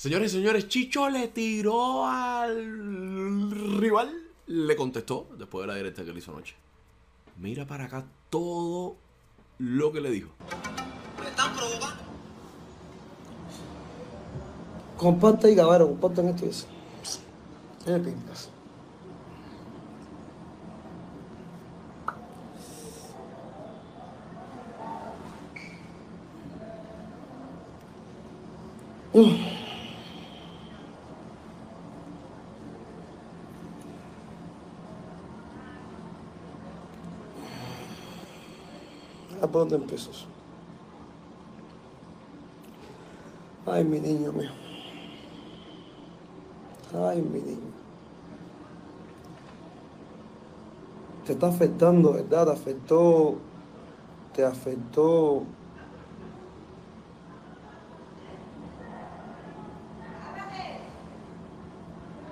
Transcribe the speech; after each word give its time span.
Señores 0.00 0.32
y 0.32 0.36
señores, 0.36 0.66
Chicho 0.66 1.10
le 1.10 1.28
tiró 1.28 2.06
al 2.06 3.50
rival. 3.50 4.10
Le 4.46 4.74
contestó 4.74 5.28
después 5.36 5.64
de 5.64 5.66
la 5.66 5.74
directa 5.74 6.06
que 6.06 6.14
le 6.14 6.20
hizo 6.20 6.32
anoche. 6.32 6.56
Mira 7.36 7.66
para 7.66 7.84
acá 7.84 8.06
todo 8.30 8.96
lo 9.58 9.92
que 9.92 10.00
le 10.00 10.10
dijo. 10.10 10.30
Me 11.22 11.28
están 11.28 11.54
provocando. 11.54 12.02
Comparte 14.96 15.52
y 15.52 15.56
cabrón, 15.56 15.88
compartan 15.88 16.28
esto 16.28 16.46
y 16.46 16.48
eso. 16.48 16.66
¿Qué 17.84 17.90
me 17.90 18.00
pintas? 18.00 18.48
¿A 39.50 39.52
por 39.52 39.62
dónde 39.62 39.76
empiezo? 39.82 40.12
Ay, 43.66 43.82
mi 43.82 43.98
niño 43.98 44.30
mío. 44.32 44.50
Ay, 46.94 47.20
mi 47.20 47.40
niño. 47.40 47.72
Te 51.26 51.32
está 51.32 51.48
afectando, 51.48 52.12
¿verdad? 52.12 52.46
Te 52.46 52.52
afectó. 52.52 53.34
Te 54.36 54.44
afectó. 54.44 55.42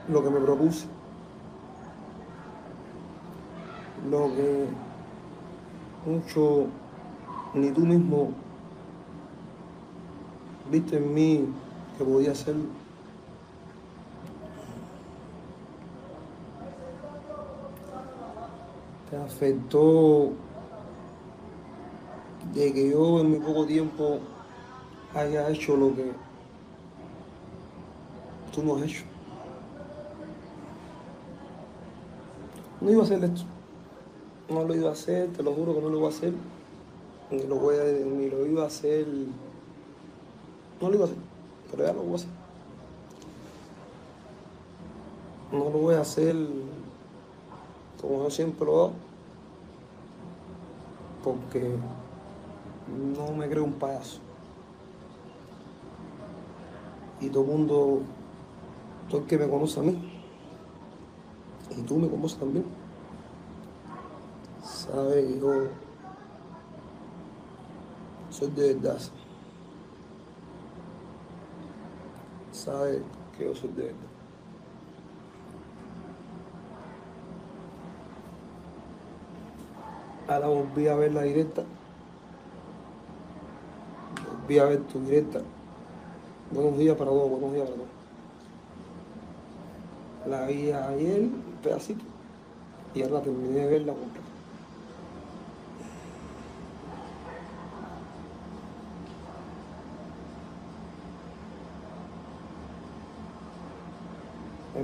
Lo 0.08 0.22
que 0.22 0.30
me 0.30 0.38
propuse. 0.38 0.86
Lo 4.08 4.28
que 4.36 4.68
mucho 6.06 6.68
ni 7.54 7.70
tú 7.70 7.80
mismo 7.80 8.30
viste 10.70 10.96
en 10.96 11.14
mí 11.14 11.46
que 11.96 12.04
podía 12.04 12.32
hacer 12.32 12.54
te 19.10 19.16
afectó 19.16 20.32
de 22.54 22.72
que 22.72 22.90
yo 22.90 23.20
en 23.20 23.32
mi 23.32 23.38
poco 23.38 23.66
tiempo 23.66 24.18
haya 25.14 25.48
hecho 25.48 25.76
lo 25.76 25.94
que 25.94 26.12
tú 28.52 28.62
no 28.62 28.76
has 28.76 28.82
hecho. 28.82 29.04
No 32.80 32.90
iba 32.90 33.02
a 33.02 33.04
hacer 33.04 33.24
esto. 33.24 33.42
No 34.48 34.64
lo 34.64 34.74
iba 34.74 34.88
a 34.90 34.92
hacer, 34.92 35.32
te 35.32 35.42
lo 35.42 35.52
juro 35.52 35.74
que 35.74 35.80
no 35.80 35.88
lo 35.88 35.98
iba 35.98 36.06
a 36.06 36.10
hacer. 36.10 36.32
Ni 37.30 37.42
lo, 37.42 37.56
voy 37.56 37.76
a, 37.76 37.84
ni 37.84 38.30
lo 38.30 38.46
iba 38.46 38.64
a 38.64 38.66
hacer. 38.66 39.06
No 40.80 40.88
lo 40.88 40.94
iba 40.94 41.04
a 41.04 41.08
hacer, 41.08 41.18
pero 41.70 41.86
ya 41.86 41.92
lo 41.92 42.02
voy 42.02 42.12
a 42.12 42.16
hacer. 42.16 42.30
No 45.52 45.58
lo 45.70 45.78
voy 45.78 45.94
a 45.94 46.00
hacer 46.00 46.36
como 48.00 48.22
yo 48.24 48.30
siempre 48.30 48.64
lo 48.64 48.80
hago, 48.80 48.92
porque 51.24 51.76
no 53.16 53.32
me 53.32 53.48
creo 53.48 53.64
un 53.64 53.72
payaso. 53.72 54.20
Y 57.20 57.28
todo 57.28 57.42
el 57.42 57.50
mundo, 57.50 58.00
todo 59.08 59.22
el 59.22 59.26
que 59.26 59.38
me 59.38 59.48
conoce 59.48 59.80
a 59.80 59.82
mí, 59.82 59.98
y 61.76 61.82
tú 61.82 61.96
me 61.96 62.08
conoces 62.08 62.38
también, 62.38 62.64
sabe 64.62 65.26
que 65.26 65.40
yo 65.40 65.64
soy 68.38 68.50
de 68.50 68.74
verdad. 68.74 68.98
Sabe 72.52 73.02
que 73.36 73.44
yo 73.44 73.54
soy 73.54 73.70
de 73.70 73.82
verdad. 73.82 73.98
Ahora 80.28 80.48
volví 80.48 80.86
a 80.86 80.94
ver 80.94 81.14
la 81.14 81.22
directa. 81.22 81.64
Volví 84.40 84.58
a 84.58 84.64
ver 84.66 84.82
tu 84.84 85.00
directa. 85.00 85.40
Buenos 86.52 86.78
días 86.78 86.96
para 86.96 87.10
todos, 87.10 87.30
buenos 87.30 87.52
días 87.54 87.68
para 87.68 87.76
todos. 87.76 87.88
La 90.28 90.46
vi 90.46 90.70
ayer, 90.70 91.22
un 91.22 91.58
pedacito, 91.62 92.04
y 92.94 93.02
ahora 93.02 93.22
terminé 93.22 93.60
de 93.60 93.66
verla 93.66 93.94
completa. 93.94 94.27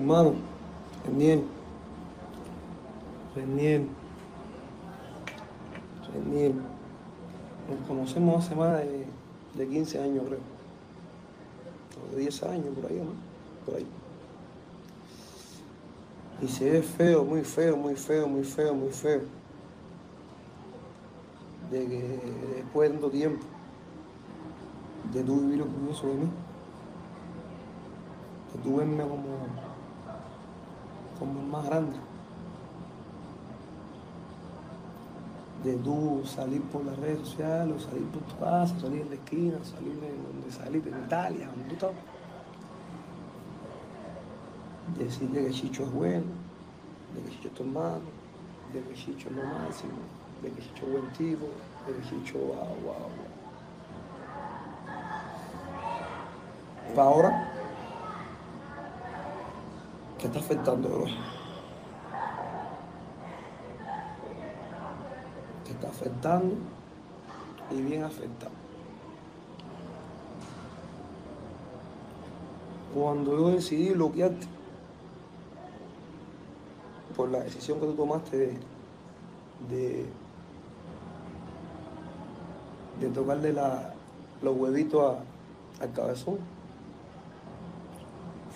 Hermano, 0.04 0.34
Reniel, 1.06 1.44
Reniel, 3.34 3.88
Reniel, 6.12 6.54
nos 7.70 7.88
conocemos 7.88 8.44
hace 8.44 8.54
más 8.54 8.80
de, 8.80 9.06
de 9.54 9.66
15 9.66 10.02
años, 10.02 10.24
creo. 10.26 10.40
O 11.96 12.14
de 12.14 12.20
10 12.20 12.42
años, 12.42 12.66
por 12.78 12.90
ahí, 12.90 12.98
¿no? 12.98 13.12
Por 13.64 13.76
ahí. 13.76 13.86
Y 16.42 16.48
se 16.48 16.70
ve 16.70 16.82
feo, 16.82 17.24
muy 17.24 17.40
feo, 17.40 17.74
muy 17.74 17.94
feo, 17.94 18.28
muy 18.28 18.44
feo, 18.44 18.74
muy 18.74 18.90
feo. 18.90 19.22
De 21.70 21.86
que 21.86 22.20
después 22.56 22.90
de 22.90 22.98
tanto 22.98 23.10
tiempo, 23.10 23.42
de 25.14 25.24
tú 25.24 25.40
vivir 25.40 25.62
orgulloso 25.62 26.08
de 26.08 26.14
mí, 26.14 26.28
de 28.52 28.62
tú 28.62 28.76
verme 28.76 29.02
como, 29.04 29.73
como 31.18 31.40
el 31.40 31.46
más 31.46 31.64
grande, 31.66 31.96
de 35.64 35.76
tú 35.76 36.22
salir 36.26 36.60
por 36.62 36.84
las 36.84 36.96
redes 36.98 37.20
sociales, 37.20 37.82
salir 37.82 38.04
por 38.08 38.22
tu 38.22 38.36
casa, 38.38 38.78
salir 38.80 39.00
en 39.00 39.08
la 39.08 39.14
esquina, 39.14 39.58
salir 39.64 39.94
de 39.98 40.10
donde 40.10 40.52
saliste, 40.52 40.90
en 40.90 41.04
Italia, 41.04 41.48
donde 41.48 41.64
tú 41.64 41.74
estabas 41.74 41.96
decirle 44.98 45.46
que 45.46 45.50
Chicho 45.50 45.84
es 45.84 45.92
bueno, 45.92 46.24
de 47.14 47.22
que 47.22 47.30
Chicho 47.36 47.48
es 47.48 47.54
tu 47.54 47.62
hermano, 47.62 48.00
de 48.72 48.82
que 48.82 48.94
Chicho 48.94 49.28
es 49.30 49.36
lo 49.36 49.44
máximo, 49.44 49.92
de 50.42 50.50
que 50.50 50.62
Chicho 50.62 50.86
es 50.86 50.92
buen 50.92 51.12
tipo, 51.12 51.46
de 51.86 51.94
que 51.94 52.02
Chicho 52.08 52.38
wow, 52.38 52.56
wow, 52.56 52.94
wow. 52.94 53.34
Para 56.94 57.08
ahora, 57.08 57.53
¿qué 60.24 60.28
está 60.28 60.38
afectando? 60.40 61.04
¿Qué 65.66 65.72
está 65.72 65.88
afectando? 65.88 66.54
Y 67.70 67.82
bien 67.82 68.04
afectado. 68.04 68.52
Cuando 72.94 73.36
yo 73.36 73.50
decidí 73.50 73.90
bloquearte, 73.90 74.46
por 77.14 77.28
la 77.28 77.40
decisión 77.40 77.78
que 77.78 77.86
tú 77.86 77.92
tomaste 77.92 78.36
de, 78.38 78.58
de, 79.68 80.06
de 82.98 83.08
tocarle 83.10 83.52
la, 83.52 83.92
los 84.40 84.56
huevitos 84.56 85.02
a- 85.16 85.82
al 85.84 85.92
cabezón. 85.92 86.38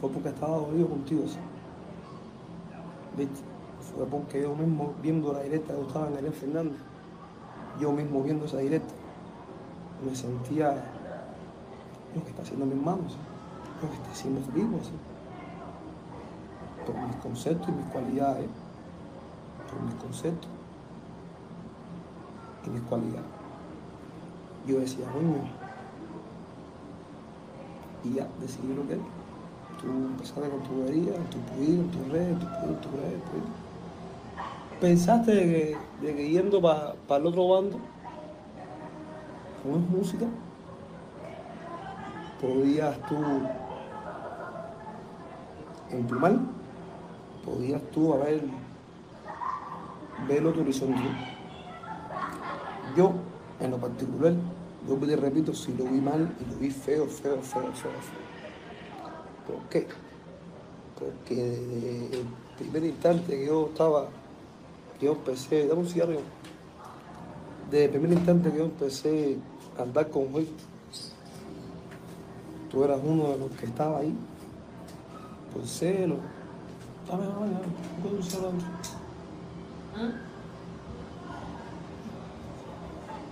Fue 0.00 0.08
porque 0.08 0.30
estaba 0.30 0.56
dolido 0.56 0.88
contigo, 0.88 1.24
¿sí? 1.26 1.36
Fue 3.26 4.06
porque 4.06 4.42
yo 4.42 4.54
mismo 4.54 4.94
viendo 5.02 5.32
la 5.32 5.40
directa 5.40 5.74
que 5.74 5.80
estaba 5.80 6.08
en 6.08 6.32
Fernández, 6.32 6.78
yo 7.80 7.90
mismo 7.92 8.22
viendo 8.22 8.44
esa 8.44 8.58
directa, 8.58 8.94
me 10.04 10.14
sentía 10.14 10.84
lo 12.14 12.22
que 12.22 12.30
está 12.30 12.42
haciendo 12.42 12.66
mi 12.66 12.72
hermano, 12.72 13.02
¿sí? 13.08 13.16
lo 13.82 13.88
que 13.88 13.96
está 13.96 14.10
haciendo 14.10 14.40
Felipe, 14.52 14.84
¿sí? 14.84 14.92
por 16.86 16.96
mis 17.06 17.16
conceptos 17.16 17.68
y 17.68 17.72
mis 17.72 17.86
cualidades, 17.86 18.46
por 19.70 19.82
mis 19.82 19.94
conceptos 19.94 20.50
y 22.66 22.70
mis 22.70 22.82
cualidades. 22.82 23.26
Yo 24.66 24.80
decía, 24.80 25.06
coño, 25.12 25.36
y 28.04 28.14
ya 28.14 28.28
decidí 28.40 28.74
lo 28.74 28.86
que 28.86 28.94
es. 28.94 29.00
Tú 29.80 29.86
empezaste 29.86 30.48
con 30.48 30.60
tu 30.62 30.74
bobería, 30.74 31.12
tu 31.12 31.38
en 31.62 31.90
tu 31.90 31.98
tus 31.98 32.12
redes, 32.12 32.30
en 32.30 32.38
tu 32.80 32.88
pudir. 32.88 33.44
Pensaste 34.80 35.34
de 35.34 35.76
que, 36.00 36.14
que 36.14 36.30
yendo 36.30 36.60
para 36.60 36.94
el 37.10 37.26
otro 37.26 37.48
bando, 37.48 37.78
con 39.62 39.90
música, 39.90 40.26
podías 42.40 42.96
tú 43.08 43.16
emplumar, 45.90 46.38
podías 47.44 47.82
tú 47.90 48.14
haber 48.14 48.42
ver 50.28 50.46
otro 50.46 50.62
horizonte. 50.62 51.02
Yo, 52.96 53.12
en 53.60 53.70
lo 53.70 53.78
particular, 53.78 54.34
yo 54.88 54.94
te 54.96 55.16
repito, 55.16 55.52
si 55.54 55.74
lo 55.74 55.84
vi 55.84 56.00
mal 56.00 56.34
y 56.40 56.52
lo 56.52 56.58
vi 56.58 56.70
feo, 56.70 57.06
feo, 57.06 57.40
feo, 57.42 57.62
feo, 57.62 57.72
feo. 57.72 58.37
¿Por 59.48 59.60
qué? 59.70 59.86
Porque 60.98 61.34
desde 61.34 62.20
el 62.20 62.26
primer 62.58 62.84
instante 62.84 63.38
que 63.38 63.46
yo 63.46 63.68
estaba, 63.68 64.08
que 65.00 65.06
yo 65.06 65.12
empecé, 65.12 65.66
dame 65.66 65.80
un 65.80 65.88
cigarro. 65.88 66.18
Desde 67.70 67.84
el 67.86 67.90
primer 67.92 68.12
instante 68.12 68.50
que 68.50 68.58
yo 68.58 68.64
empecé 68.64 69.38
a 69.78 69.82
andar 69.82 70.10
con 70.10 70.30
Joy, 70.30 70.48
tú 72.70 72.84
eras 72.84 73.00
uno 73.02 73.30
de 73.30 73.38
los 73.38 73.50
que 73.52 73.64
estaba 73.64 74.00
ahí, 74.00 74.14
por 75.54 75.66
celo. 75.66 76.16
Dame, 77.08 77.24
dame, 77.24 77.46
dame, 77.46 77.66
¿puedo 78.02 78.16
un 78.16 78.22
cigarro? 78.22 78.52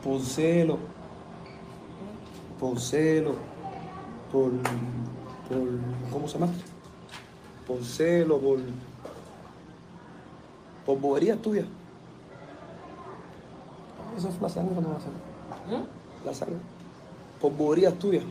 Por 0.03 0.21
celo, 0.23 0.79
por 2.59 2.81
celo, 2.81 3.35
por, 4.33 4.53
por, 5.49 6.11
¿cómo 6.13 6.29
se 6.29 6.39
llama? 6.39 6.53
Por 7.67 7.83
celo, 7.83 8.39
por, 8.39 8.59
por 10.85 11.01
bobería 11.01 11.37
tuya. 11.37 11.65
Eso 14.17 14.29
es 14.29 14.41
la 14.41 14.49
sangre 14.49 14.73
cuando 14.75 14.91
va 14.91 14.97
a 14.97 15.01
salir. 15.01 15.19
¿Eh? 15.71 15.85
La 16.25 16.35
sangre. 16.35 16.57
Por 17.41 17.53
bobería 17.53 17.93
tuya. 17.93 18.23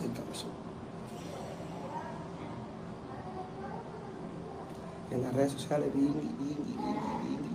del 0.01 0.11
cabezón. 0.11 0.51
En 5.09 5.21
las 5.23 5.33
redes 5.33 5.53
sociales, 5.53 5.89
pingui, 5.93 6.11
pingui, 6.11 6.73
pingui, 6.73 7.37
pingui. 7.37 7.46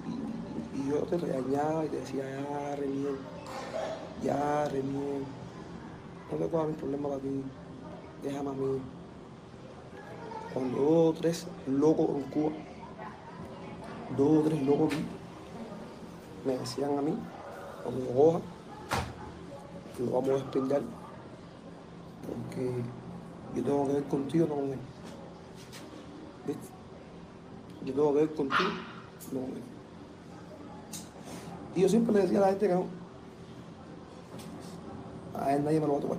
Y 0.75 0.89
yo 0.89 0.99
te 1.01 1.19
regañaba 1.19 1.85
y 1.85 1.89
te 1.89 1.97
decía, 1.99 2.25
ya, 2.25 2.77
remiel, 2.77 3.17
ya, 4.23 4.65
remiel. 4.69 5.25
No 6.31 6.39
te 6.39 6.49
cojas 6.49 6.69
mis 6.69 6.77
problemas 6.79 7.11
para 7.11 7.23
ti, 7.23 7.43
déjame 8.23 8.51
a 8.51 8.53
mí. 8.55 8.81
Cuando 10.55 10.79
dos 10.79 11.17
o 11.17 11.19
tres 11.19 11.47
locos 11.67 12.09
en 12.11 12.23
Cuba, 12.23 12.53
dos 14.17 14.39
o 14.39 14.43
tres 14.49 14.63
locos 14.63 14.95
me 16.47 16.59
decían 16.59 16.99
a 16.99 17.03
mí, 17.03 17.15
cuando 17.83 18.07
coja, 18.07 18.41
lo 19.99 20.11
vamos 20.11 20.31
a 20.31 20.35
despingar, 20.35 20.83
porque 22.27 22.73
yo 23.55 23.63
tengo 23.63 23.87
que 23.87 23.93
ver 23.93 24.05
contigo, 24.05 24.47
no 24.47 24.55
con 24.55 24.73
él. 24.73 24.79
Yo 27.85 27.93
tengo 27.93 28.13
que 28.15 28.19
ver 28.21 28.35
contigo, 28.35 28.71
no 29.33 29.41
con 29.41 29.51
él. 29.51 29.72
Y 31.75 31.83
yo 31.83 31.89
siempre 31.89 32.15
le 32.15 32.23
decía 32.23 32.39
a 32.39 32.43
la 32.43 32.49
gente 32.49 32.69
que 32.69 32.75
no. 32.75 32.85
A 35.35 35.55
él 35.55 35.65
nadie 35.65 35.81
me 35.81 35.87
lo 35.87 35.95
va 35.95 35.99
a 35.99 36.03
tocar. 36.03 36.19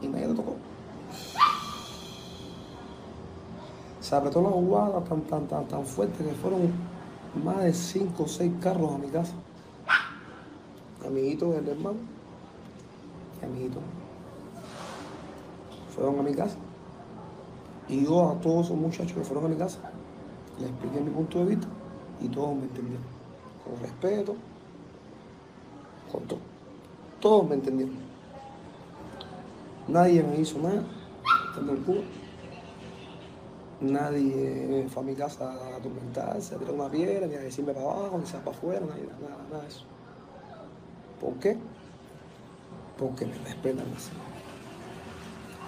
Y 0.00 0.08
nadie 0.08 0.28
lo 0.28 0.34
tocó. 0.34 0.56
Se 4.00 4.14
apretó 4.14 4.42
la 4.42 4.50
jugada 4.50 5.02
tan, 5.04 5.22
tan, 5.22 5.46
tan, 5.46 5.66
tan 5.66 5.86
fuerte 5.86 6.24
que 6.24 6.32
fueron 6.32 6.72
más 7.42 7.62
de 7.62 7.72
cinco 7.72 8.24
o 8.24 8.28
seis 8.28 8.52
carros 8.60 8.92
a 8.92 8.98
mi 8.98 9.08
casa. 9.08 9.34
Amiguitos 11.06 11.54
del 11.54 11.68
hermano 11.68 11.98
y 13.40 13.44
amiguitos. 13.44 13.82
Fueron 15.94 16.18
a 16.18 16.22
mi 16.22 16.34
casa. 16.34 16.56
Y 17.88 18.04
yo 18.04 18.30
a 18.30 18.34
todos 18.40 18.66
esos 18.66 18.76
muchachos 18.76 19.12
que 19.12 19.24
fueron 19.24 19.46
a 19.46 19.48
mi 19.48 19.56
casa 19.56 19.78
les 20.58 20.70
expliqué 20.70 21.00
mi 21.00 21.10
punto 21.10 21.38
de 21.40 21.44
vista 21.46 21.66
y 22.20 22.28
todos 22.28 22.56
me 22.56 22.62
entendieron. 22.62 23.04
Con 23.64 23.80
respeto, 23.80 24.36
todo. 26.20 26.38
Todos 27.20 27.48
me 27.48 27.54
entendieron. 27.54 27.96
Nadie 29.88 30.22
me 30.22 30.40
hizo 30.40 30.58
nada, 30.58 30.82
estando 31.48 31.72
en 31.72 31.82
Cuba. 31.82 32.00
Nadie 33.80 34.86
fue 34.88 35.02
a 35.02 35.06
mi 35.06 35.14
casa 35.14 35.52
a 35.52 35.76
atormentarse, 35.76 36.54
a 36.54 36.58
tirar 36.58 36.74
una 36.74 36.90
piedra, 36.90 37.26
ni 37.26 37.34
a 37.34 37.40
decirme 37.40 37.74
para 37.74 37.84
abajo, 37.84 38.18
ni 38.18 38.24
para 38.24 38.50
afuera, 38.56 38.80
nada, 38.80 38.96
nada, 39.20 39.36
nada 39.50 39.62
de 39.62 39.68
eso. 39.68 39.84
¿Por 41.20 41.34
qué? 41.34 41.58
Porque 42.98 43.26
me 43.26 43.34
respetan 43.38 43.86
así. 43.96 44.10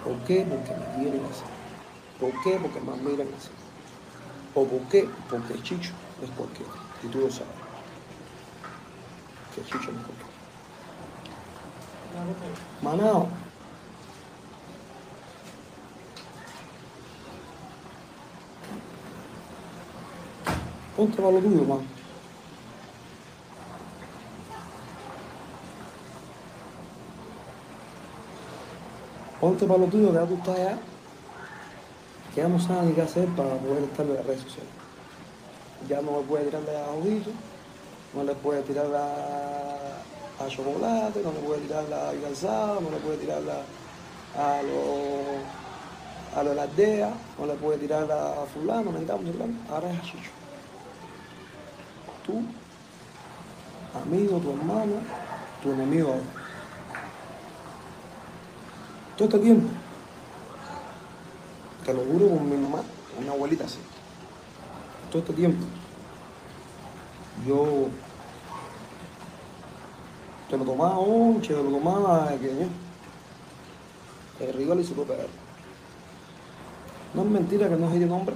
¿Por 0.03 0.17
qué? 0.25 0.45
Porque 0.49 0.71
me 0.71 1.03
quieren 1.03 1.25
así. 1.25 1.43
¿Por 2.19 2.31
qué? 2.43 2.59
Porque 2.59 2.79
me 2.79 2.91
admiran 2.93 3.27
así. 3.37 3.49
¿O 4.55 4.63
por 4.65 4.81
qué? 4.89 5.07
Porque 5.29 5.61
Chicho 5.61 5.93
es 6.23 6.29
cualquiera. 6.31 6.71
Y 7.03 7.07
tú 7.07 7.19
lo 7.19 7.29
sabes. 7.29 7.53
Que 9.53 9.61
Chicho 9.63 9.91
es. 9.91 10.26
Manao. 12.81 13.27
Ponte 20.95 21.17
para 21.17 21.31
lo 21.31 21.39
tuyo, 21.39 21.63
man. 21.63 21.79
Ponte 29.39 29.65
para 29.67 29.79
lo 29.79 29.85
tuyo, 29.85 30.11
que 30.11 30.19
tú 30.19 30.33
estás 30.35 30.55
allá. 30.55 30.77
Que 32.33 32.41
ya 32.41 32.47
no 32.47 32.59
sabes 32.59 32.85
ni 32.85 32.93
qué 32.93 33.01
hacer 33.03 33.27
para 33.29 33.55
poder 33.57 33.83
estar 33.83 34.05
en 34.05 34.15
las 34.15 34.25
redes 34.25 34.41
sociales. 34.41 34.71
Ya 35.87 36.01
no 36.01 36.19
le 36.19 36.23
puede 36.25 36.45
tirarle 36.45 36.77
a 36.77 36.89
Ojito, 36.89 37.31
no 38.15 38.23
le 38.23 38.33
puede 38.33 38.63
tirar 38.63 38.87
a, 38.95 39.96
a 40.39 40.47
Chocolate, 40.47 41.21
no 41.23 41.31
le 41.31 41.39
puede 41.39 41.61
tirar 41.61 41.91
a 41.91 42.11
Villanzado, 42.11 42.81
no 42.81 42.89
le 42.91 42.97
puede 42.97 43.17
tirar 43.17 43.41
a, 43.49 44.57
a 44.57 44.61
los 44.61 45.67
a 46.35 46.43
lo 46.43 46.49
de 46.51 46.55
la 46.55 46.63
aldea, 46.63 47.13
no 47.39 47.45
le 47.47 47.53
puede 47.55 47.79
tirar 47.79 48.11
a 48.11 48.45
fulano, 48.53 48.91
mentamos, 48.91 49.31
fulano, 49.31 49.53
ahora 49.71 49.91
es 49.91 49.99
a 49.99 50.01
Chicho. 50.03 50.29
Tú, 52.25 52.43
amigo, 54.03 54.37
tu 54.37 54.51
hermano, 54.51 54.95
tu 55.63 55.71
enemigo 55.71 56.09
ahora. 56.09 56.21
Todo 59.15 59.29
este 59.29 59.39
tiempo, 59.39 59.67
te 61.83 61.93
lo 61.93 62.01
juro 62.01 62.29
con 62.29 62.47
mi 62.47 62.57
mamá, 62.57 62.83
con 63.15 63.23
mi 63.23 63.29
abuelita 63.29 63.65
así. 63.65 63.79
Todo 65.09 65.21
este 65.21 65.33
tiempo, 65.33 65.65
yo 67.47 67.87
te 70.49 70.57
lo 70.57 70.63
tomaba 70.63 70.97
onche, 70.97 71.53
te 71.53 71.63
lo 71.63 71.69
tomaba 71.69 72.27
pequeño. 72.29 72.67
El 74.39 74.53
rival 74.53 74.79
y 74.79 74.83
su. 74.83 74.95
No 77.13 77.23
es 77.23 77.29
mentira 77.29 77.67
que 77.69 77.75
no 77.75 77.89
es 77.89 77.95
el 77.95 78.07
nombre, 78.07 78.35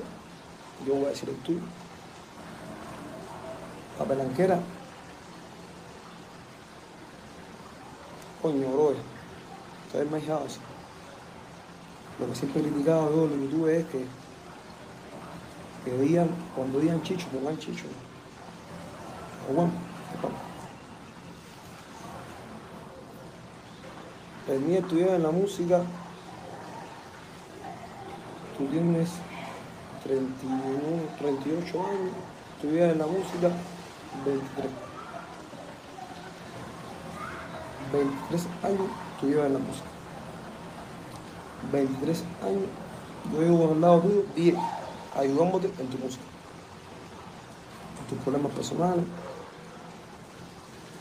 yo 0.85 0.95
voy 0.95 1.05
a 1.05 1.09
decir 1.09 1.29
el 1.29 1.35
tuyo. 1.37 1.59
La 3.99 4.05
pelanquera. 4.05 4.59
Coño, 8.41 8.71
bro, 8.71 8.93
ustedes 9.87 10.09
me 10.09 10.17
así. 10.17 10.59
Lo 12.19 12.27
que 12.27 12.35
siempre 12.35 12.61
he 12.61 12.63
criticado 12.65 13.15
yo 13.15 13.33
en 13.33 13.49
YouTube 13.49 13.67
es 13.67 13.85
que, 13.85 14.05
que 15.85 15.97
digan, 15.99 16.29
cuando 16.55 16.79
digan 16.79 17.03
chicho, 17.03 17.27
pongan 17.27 17.57
chicho. 17.59 17.85
O 19.49 19.53
bueno, 19.53 19.71
mío 24.59 24.79
estudió 24.79 25.13
en 25.13 25.23
la 25.23 25.31
música, 25.31 25.81
tú 28.57 28.65
tienes 28.65 29.09
31, 30.03 30.57
38 31.19 31.85
años, 31.85 32.13
estudias 32.55 32.91
en 32.91 32.99
la 32.99 33.05
música 33.07 33.51
23. 34.25 34.71
23 37.93 38.47
años 38.63 38.89
estudias 39.15 39.45
en 39.45 39.53
la 39.53 39.59
música. 39.59 39.87
23 41.71 42.23
años, 42.43 42.63
yo 43.31 43.39
vivo 43.39 43.71
al 43.71 43.81
lado 43.81 43.99
tuyo 44.01 44.25
10, 44.35 44.55
ayudándote 45.15 45.67
en 45.67 45.87
tu 45.87 45.97
música. 45.97 46.23
En 47.99 48.07
tus 48.07 48.17
problemas 48.23 48.51
personales, 48.53 49.05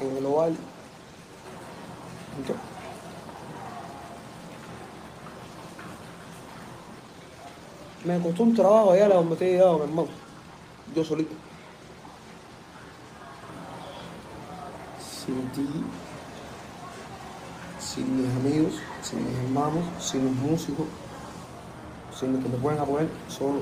en 0.01 0.17
el 0.17 0.27
hogar, 0.27 0.51
en 0.51 2.45
todo. 2.47 2.80
Me 8.05 8.19
costó 8.21 8.43
un 8.45 8.55
trabajo 8.55 8.93
allá 8.93 9.07
a 9.07 9.09
donde 9.09 9.37
te 9.37 9.49
he 9.49 9.53
llegado, 9.53 9.79
mi 9.79 9.85
hermano. 9.85 10.09
Yo 10.95 11.05
solito. 11.05 11.35
sin 15.31 15.49
ti, 15.51 15.69
sin 17.79 18.17
mis 18.17 18.37
amigos, 18.37 18.75
sin 19.03 19.25
mis 19.25 19.37
hermanos, 19.39 19.85
sin 20.01 20.25
los 20.25 20.35
músicos, 20.35 20.87
sin 22.19 22.33
los 22.33 22.43
que 22.43 22.49
me 22.49 22.57
pueden 22.57 22.81
apoyar, 22.81 23.09
solo. 23.29 23.61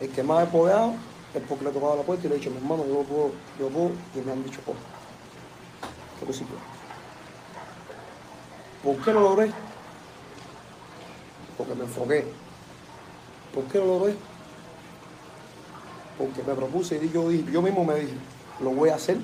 El 0.00 0.10
que 0.10 0.22
más 0.22 0.40
he 0.40 0.42
apoyado 0.48 0.94
es 1.34 1.42
porque 1.48 1.64
le 1.64 1.70
he 1.70 1.72
tocado 1.72 1.96
la 1.96 2.02
puerta 2.02 2.26
y 2.26 2.28
le 2.28 2.36
he 2.36 2.38
dicho, 2.38 2.50
mi 2.50 2.56
hermano, 2.56 2.86
yo 2.86 3.02
puedo, 3.02 3.30
yo 3.58 3.68
puedo, 3.68 3.90
y 4.14 4.20
me 4.24 4.32
han 4.32 4.42
dicho, 4.44 4.60
puedo. 4.62 4.78
Pero 6.20 6.32
sí 6.32 6.44
puedo. 6.44 6.76
¿Por 8.82 9.04
qué 9.04 9.12
lo 9.12 9.20
logré? 9.20 9.52
Porque 11.56 11.74
me 11.74 11.84
enfoqué. 11.84 12.45
¿Por 13.56 13.64
qué 13.68 13.78
lo 13.78 13.86
logré? 13.86 14.14
Porque 16.18 16.42
me 16.42 16.54
propuse 16.54 17.02
y 17.02 17.08
yo, 17.08 17.30
yo 17.30 17.62
mismo 17.62 17.86
me 17.86 17.94
dije, 17.94 18.12
lo 18.60 18.72
voy 18.72 18.90
a 18.90 18.96
hacer. 18.96 19.16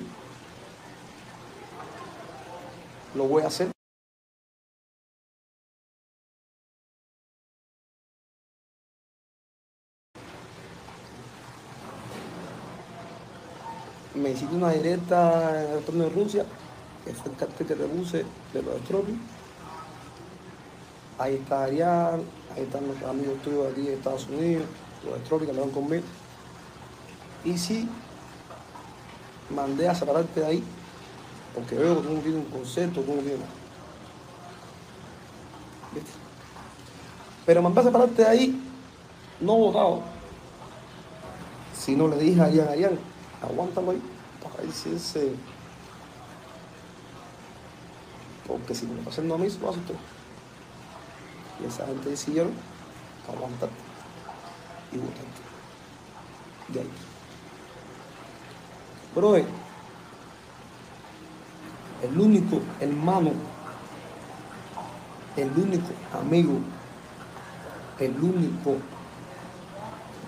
Lo 3.13 3.25
voy 3.25 3.43
a 3.43 3.47
hacer. 3.47 3.69
Me 14.15 14.31
hiciste 14.31 14.55
una 14.55 14.71
directa 14.71 15.63
en 15.63 15.73
el 15.73 15.83
torneo 15.83 16.09
de 16.09 16.15
Rusia, 16.15 16.45
que 17.05 17.13
fue 17.13 17.31
el 17.31 17.37
cartel 17.37 17.67
que 17.67 17.75
te 17.75 17.83
de 17.83 18.63
los 18.63 18.81
Stropy. 18.81 19.15
Ahí 21.17 21.35
está 21.35 21.65
Arián, 21.65 22.23
ahí 22.55 22.63
están 22.63 22.87
los 22.87 23.01
amigos 23.03 23.41
tuyos 23.43 23.71
aquí 23.71 23.81
de 23.81 23.93
Estados 23.93 24.27
Unidos, 24.27 24.65
los 25.05 25.19
Stropy 25.19 25.45
que 25.45 25.53
le 25.53 25.59
van 25.59 25.69
conmigo. 25.69 26.03
Y 27.45 27.57
sí, 27.57 27.87
mandé 29.49 29.87
a 29.87 29.95
separarte 29.95 30.39
de 30.39 30.45
ahí, 30.45 30.63
porque 31.53 31.75
veo 31.75 32.01
que 32.01 32.07
tú 32.07 32.13
no 32.13 32.37
un 32.37 32.45
concepto, 32.45 33.01
tú 33.01 33.13
no 33.13 33.21
tienes 33.21 33.39
nada. 33.39 33.51
¿Viste? 35.93 36.11
Pero 37.45 37.61
mandé 37.61 37.81
a 37.81 37.83
separarte 37.83 38.21
de 38.21 38.27
ahí, 38.27 38.63
no 39.39 39.55
votado, 39.55 40.01
sino 41.77 42.07
le 42.07 42.17
dije 42.17 42.41
a 42.41 42.45
Arián, 42.45 42.67
Arián, 42.69 42.99
aguántalo 43.41 43.91
ahí, 43.91 44.01
para 44.41 44.63
ver 44.63 44.71
si 44.71 44.95
ese... 44.95 45.35
Porque 48.47 48.73
si 48.73 48.85
me 48.85 48.93
lo 48.93 48.99
está 48.99 49.11
haciendo 49.11 49.35
a 49.35 49.37
mí, 49.37 49.49
se 49.49 49.59
lo 49.59 49.69
hace 49.69 49.79
usted. 49.79 49.95
Y 51.61 51.65
esa 51.65 51.85
gente 51.85 52.09
decidieron 52.09 52.53
aguantarte 53.27 53.75
y 54.91 54.97
votarte. 54.97 55.41
De 56.69 56.79
ahí. 56.81 56.89
Brother, 59.15 59.45
el 62.01 62.19
único 62.19 62.59
hermano, 62.79 63.31
el 65.37 65.51
único 65.51 65.89
amigo, 66.19 66.59
el 67.99 68.15
único 68.21 68.77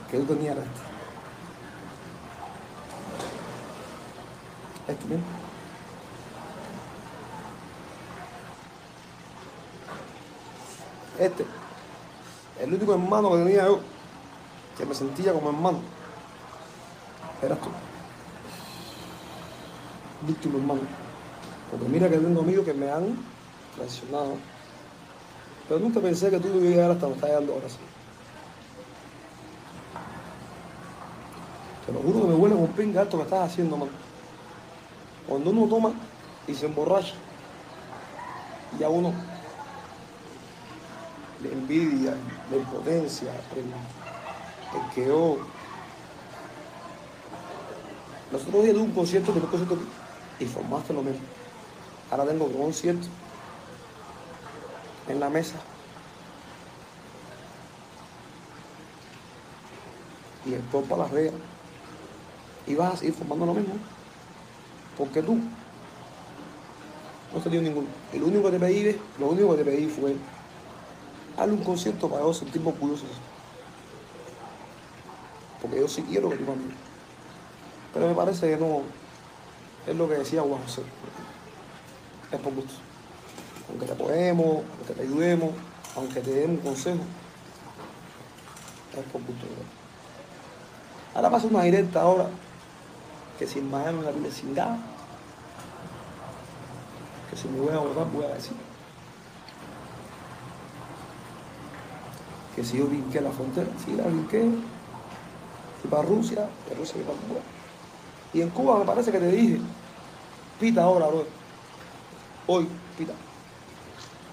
que 0.09 0.17
yo 0.17 0.23
tenía 0.23 0.51
era 0.53 0.61
este. 0.61 0.81
Este 4.87 5.05
mismo. 5.05 5.44
Este, 11.19 11.45
el 12.61 12.73
único 12.73 12.93
hermano 12.93 13.31
que 13.31 13.37
tenía 13.37 13.65
yo, 13.65 13.79
que 14.77 14.85
me 14.85 14.93
sentía 14.93 15.33
como 15.33 15.49
hermano, 15.49 15.79
eras 17.41 17.59
tú 17.59 17.69
víctima 20.25 20.57
hermano. 20.57 20.81
Porque 21.71 21.87
mira 21.87 22.09
que 22.09 22.17
tengo 22.17 22.41
amigos 22.41 22.65
que 22.65 22.73
me 22.73 22.89
han 22.89 23.17
traicionado. 23.75 24.35
Pero 25.67 25.79
nunca 25.79 25.99
pensé 25.99 26.29
que 26.29 26.39
tú 26.39 26.47
ibas 26.47 26.61
a 26.61 26.69
llegar 26.69 26.91
hasta 26.91 27.01
donde 27.01 27.15
estás 27.15 27.29
llegando 27.29 27.53
ahora 27.53 27.69
sí. 27.69 27.77
Te 31.85 31.91
lo 31.91 31.99
juro 31.99 32.21
que 32.21 32.27
me 32.27 32.35
huele 32.35 32.55
con 32.55 32.67
pinga 32.69 33.03
esto 33.03 33.17
que 33.17 33.23
estás 33.23 33.51
haciendo, 33.51 33.77
mano. 33.77 33.91
Cuando 35.27 35.49
uno 35.49 35.67
toma 35.67 35.93
y 36.47 36.53
se 36.53 36.67
emborracha, 36.67 37.15
y 38.79 38.83
a 38.83 38.89
uno 38.89 39.13
envidia, 41.65 42.13
la 42.51 42.57
impotencia, 42.57 43.31
el, 43.55 44.79
el 44.79 44.89
que 44.93 45.07
yo. 45.07 45.37
Los 48.31 48.41
otros 48.43 48.63
días 48.63 48.75
un 48.77 48.91
concierto 48.91 49.31
un 49.31 49.39
concierto 49.41 49.77
y 50.39 50.45
formaste 50.45 50.93
lo 50.93 51.01
mismo. 51.01 51.25
Ahora 52.11 52.25
tengo 52.25 52.45
un 52.45 52.53
concierto 52.53 53.07
en 55.07 55.19
la 55.19 55.29
mesa. 55.29 55.55
Y 60.45 60.53
el 60.53 60.61
para 60.61 61.03
las 61.03 61.11
redes. 61.11 61.33
Y 62.67 62.75
vas 62.75 62.93
a 62.93 62.97
seguir 62.97 63.13
formando 63.15 63.47
lo 63.47 63.53
mismo. 63.53 63.75
Porque 64.97 65.21
tú 65.21 65.39
no 67.33 67.39
te 67.41 67.49
dio 67.49 67.61
ninguno. 67.61 67.87
El 68.13 68.23
único 68.23 68.51
que 68.51 68.99
lo 69.19 69.27
único 69.27 69.51
que 69.51 69.63
te 69.63 69.71
pedí 69.71 69.87
fue 69.87 70.15
hazle 71.37 71.53
un 71.53 71.63
concierto 71.63 72.09
para 72.09 72.23
yo 72.23 72.33
sentirme 72.33 72.69
orgulloso. 72.69 73.05
Porque 75.61 75.79
yo 75.79 75.87
sí 75.87 76.03
quiero 76.03 76.29
que 76.29 76.37
tú 76.37 76.43
mires. 76.43 76.77
Pero 77.93 78.07
me 78.07 78.13
parece 78.13 78.49
que 78.49 78.57
no, 78.57 78.81
es 79.87 79.95
lo 79.95 80.07
que 80.09 80.15
decía 80.15 80.41
Juan 80.41 80.61
José. 80.63 80.81
Es 82.31 82.39
por 82.39 82.53
gusto. 82.53 82.73
Aunque 83.69 83.85
te 83.85 83.93
apoyemos, 83.93 84.63
aunque 84.77 84.93
te 84.93 85.01
ayudemos, 85.01 85.51
aunque 85.95 86.21
te 86.21 86.31
demos 86.31 86.57
un 86.57 86.63
consejo, 86.63 87.03
es 88.97 89.11
por 89.11 89.21
gusto. 89.21 89.45
Ahora 91.13 91.29
pasa 91.29 91.47
una 91.47 91.63
directa 91.63 92.01
ahora, 92.01 92.27
que 93.39 93.47
si 93.47 93.59
en 93.59 93.71
Miami 93.71 94.03
la 94.03 94.11
vida 94.11 94.31
sin 94.31 94.53
gas, 94.53 94.77
que 97.29 97.37
si 97.37 97.47
me 97.47 97.59
voy 97.59 97.73
a 97.73 97.79
votar 97.79 98.11
voy 98.11 98.25
a 98.25 98.35
decir. 98.35 98.64
Que 102.55 102.63
si 102.63 102.77
yo 102.77 102.87
brinqué 102.87 103.21
la 103.21 103.31
frontera, 103.31 103.67
sí 103.83 103.93
la 103.95 104.03
brinqué, 104.03 104.49
fui 105.81 105.89
para 105.89 106.03
Rusia, 106.03 106.47
de 106.69 106.75
Rusia 106.75 106.95
fui 106.95 107.03
para 107.03 107.17
Cuba. 107.27 107.39
Y 108.33 108.41
en 108.41 108.49
Cuba 108.49 108.79
me 108.79 108.85
parece 108.85 109.11
que 109.11 109.19
te 109.19 109.31
dije, 109.31 109.59
pita 110.59 110.83
ahora, 110.83 111.07
bro. 111.07 111.25
Hoy, 112.47 112.67
pita. 112.97 113.13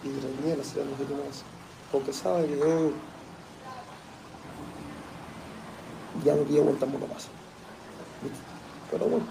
Y 0.05 0.09
reuní 0.09 0.57
la 0.57 0.65
ciudad 0.65 0.87
de 0.87 1.15
más. 1.15 1.45
Porque 1.91 2.13
sabe 2.13 2.47
que 2.47 2.59
yo 2.59 2.93
ya 6.25 6.35
no 6.35 6.43
quiero 6.45 6.63
aguantar 6.63 6.89
más 6.89 7.03
pasa. 7.03 7.29
¿Viste? 8.23 8.39
Pero 8.91 9.07
bueno, 9.07 9.25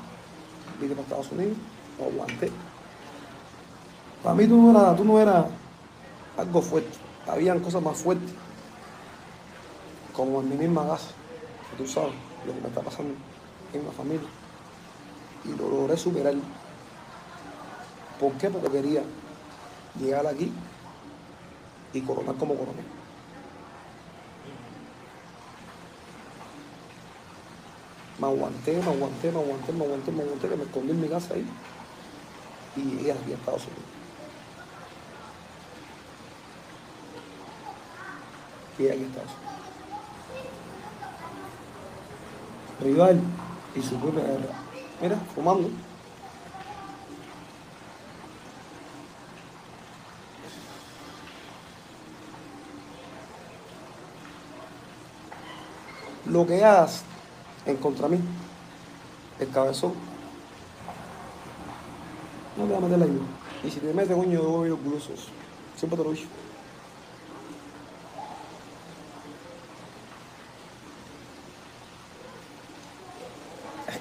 vine 0.80 0.96
para 0.96 1.04
Estados 1.04 1.32
Unidos, 1.32 1.58
lo 2.00 2.06
aguanté. 2.06 2.52
Para 4.24 4.36
mí 4.36 4.48
tú 4.48 4.58
no 4.58 4.72
eras, 4.72 4.98
tú 4.98 5.06
no 5.06 5.20
eras 5.20 5.46
algo 6.38 6.62
fuerte. 6.62 6.98
Habían 7.28 7.60
cosas 7.60 7.82
más 7.82 7.98
fuertes. 7.98 8.32
Como 10.22 10.40
en 10.42 10.50
mi 10.50 10.56
misma 10.56 10.88
casa. 10.88 11.08
Que 11.72 11.78
tú 11.84 11.90
sabes 11.90 12.14
lo 12.46 12.54
que 12.54 12.62
me 12.62 12.68
está 12.68 12.82
pasando 12.82 13.16
en 13.74 13.84
la 13.84 13.92
familia 13.92 14.30
y 15.44 15.48
lo 15.58 15.68
logré 15.68 15.98
superar. 15.98 16.36
¿Por 18.20 18.32
qué? 18.34 18.52
Porque 18.52 18.70
quería 18.70 19.02
llegar 20.00 20.28
aquí 20.28 20.52
y 21.92 22.02
coronar 22.02 22.36
como 22.36 22.54
coronel. 22.54 22.86
Me 28.20 28.28
aguanté, 28.28 28.74
me 28.74 28.92
aguanté, 28.92 29.32
me 29.32 29.40
aguanté, 29.40 29.72
me 29.72 29.86
aguanté, 29.86 30.12
me 30.12 30.22
aguanté, 30.22 30.50
que 30.50 30.56
me 30.56 30.64
escondí 30.66 30.92
en 30.92 31.02
mi 31.02 31.08
casa 31.08 31.34
ahí 31.34 31.48
y 32.76 32.82
llegué 32.82 33.12
aquí 33.12 33.32
a 33.32 33.36
Estados 33.38 33.64
Unidos. 33.64 33.86
Llegué 38.78 38.92
aquí 38.92 39.02
a 39.02 39.08
Estados 39.08 39.32
Unidos. 39.32 39.51
Rival 42.82 43.22
y 43.76 43.82
su 43.82 43.96
propia 43.96 44.24
guerra. 44.24 44.56
Mira, 45.02 45.16
fumando. 45.36 45.70
Lo 56.26 56.48
que 56.48 56.64
hagas 56.64 57.04
en 57.66 57.78
contra 57.78 58.08
mí, 58.08 58.20
el 59.40 59.50
cabezón, 59.50 59.94
no 62.58 62.66
te 62.66 62.72
va 62.72 62.78
a 62.78 62.82
meter 62.82 63.00
la 63.00 63.06
ayuda. 63.06 63.26
Y 63.64 63.70
si 63.70 63.80
te 63.80 63.94
metes, 63.94 64.16
coño, 64.16 64.32
yo 64.32 64.44
voy 64.44 64.70
orgulloso. 64.70 65.12
Siempre 65.76 65.98
te 65.98 66.04
lo 66.04 66.12
he 66.12 66.14
dicho. 66.16 66.28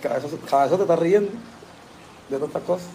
Cabezón 0.02 0.78
te 0.78 0.82
está 0.82 0.96
riendo. 0.96 1.30
de 2.28 2.36
todas 2.36 2.48
estas 2.48 2.62
cosas. 2.62 2.88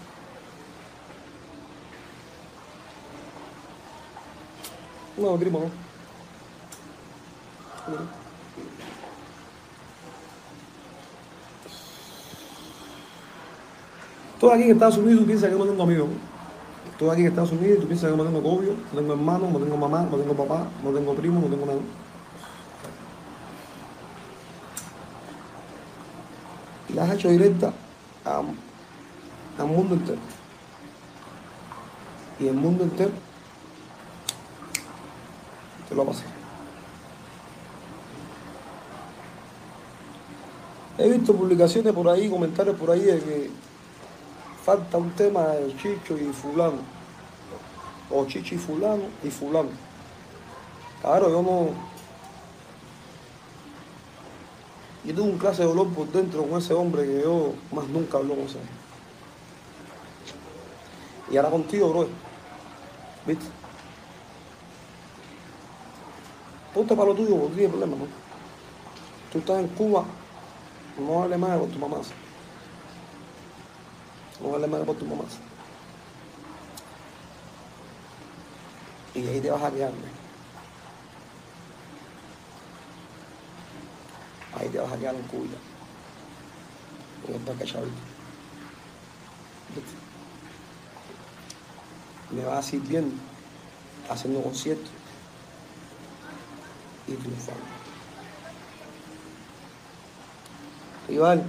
No, 5.18 5.38
primo, 5.38 5.60
no. 5.60 5.86
Todo 14.40 14.52
aquí 14.52 14.64
en 14.64 14.72
Estados 14.72 14.98
Unidos 14.98 15.22
tú 15.22 15.26
piensas 15.26 15.50
que 15.50 15.56
no 15.56 15.66
tengo 15.66 15.84
amigos. 15.84 16.10
Todo 17.00 17.12
aquí 17.12 17.22
en 17.22 17.28
Estados 17.28 17.52
Unidos 17.52 17.82
tú 17.82 17.88
piensas 17.88 18.12
que 18.12 18.18
no 18.18 18.26
tengo 18.26 18.44
cobio, 18.44 18.76
no 18.92 19.00
tengo 19.00 19.14
hermano, 19.14 19.50
no 19.52 19.60
tengo 19.60 19.78
mamá, 19.78 20.08
no 20.10 20.18
tengo 20.18 20.34
papá, 20.34 20.68
no 20.84 20.92
tengo 20.92 21.14
primo, 21.16 21.40
no 21.40 21.48
tengo 21.48 21.66
nada. 21.66 21.80
Y 26.85 26.85
las 26.96 27.10
has 27.10 27.16
hecho 27.16 27.30
directa 27.30 27.74
a- 28.24 28.42
al 29.60 29.68
mundo 29.68 29.96
entero. 29.96 30.20
Y 32.40 32.48
el 32.48 32.56
mundo 32.56 32.84
entero 32.84 33.12
te 35.88 35.96
lo 35.96 36.02
ha 36.02 36.06
pasado. 36.06 36.30
He 40.98 41.10
visto 41.10 41.36
publicaciones 41.36 41.94
por 41.94 42.08
ahí, 42.10 42.30
comentarios 42.30 42.78
por 42.78 42.90
ahí 42.92 43.02
de 43.02 43.20
que 43.20 43.52
falta 44.64 44.98
un 44.98 45.12
tema 45.12 45.42
de 45.48 45.76
Chicho 45.76 46.18
y 46.18 46.32
fulano. 46.32 46.80
O 48.10 48.26
Chicho 48.26 48.56
y 48.56 48.58
fulano 48.58 49.04
y 49.24 49.30
fulano. 49.30 49.70
Claro, 51.02 51.30
yo 51.30 51.42
no... 51.42 51.95
Yo 55.06 55.14
tuve 55.14 55.30
un 55.30 55.38
clase 55.38 55.62
de 55.62 55.68
dolor 55.68 55.88
por 55.90 56.08
dentro 56.08 56.44
con 56.44 56.60
ese 56.60 56.74
hombre 56.74 57.06
que 57.06 57.22
yo 57.22 57.54
más 57.72 57.88
nunca 57.88 58.18
hablo 58.18 58.34
con 58.34 58.46
ese 58.46 58.58
hombre. 58.58 58.74
Y 61.30 61.38
ahora 61.38 61.50
contigo, 61.52 61.90
bro. 61.90 62.08
¿Viste? 63.28 63.46
Ponte 66.74 66.96
para 66.96 67.10
lo 67.10 67.16
tuyo, 67.16 67.38
porque 67.38 67.56
tiene 67.56 67.70
problema, 67.70 67.96
¿no? 67.98 68.08
Tú 69.32 69.40
estás 69.40 69.60
en 69.60 69.68
Cuba, 69.70 70.06
no 71.00 71.24
hables 71.24 71.40
más 71.40 71.58
por 71.58 71.70
tu 71.70 71.80
mamá. 71.80 71.98
No 74.42 74.54
hables 74.56 74.70
más 74.70 74.82
por 74.82 74.96
tu 74.96 75.06
mamá. 75.06 75.24
Y 79.14 79.28
ahí 79.28 79.40
te 79.40 79.52
vas 79.52 79.64
a 79.64 79.72
quedar. 79.72 79.92
Ahí 84.66 84.72
te 84.72 84.80
vas 84.80 84.92
a 84.92 84.98
quedar 84.98 85.14
en 85.14 85.22
Chavito. 87.66 87.92
¿Viste? 89.76 90.06
me 92.32 92.44
vas 92.44 92.74
a 92.74 92.76
ir 92.76 92.82
viendo, 92.82 93.16
haciendo 94.10 94.42
conciertos 94.42 94.90
y 97.08 97.14
triunfando. 97.14 97.62
Rival, 101.08 101.44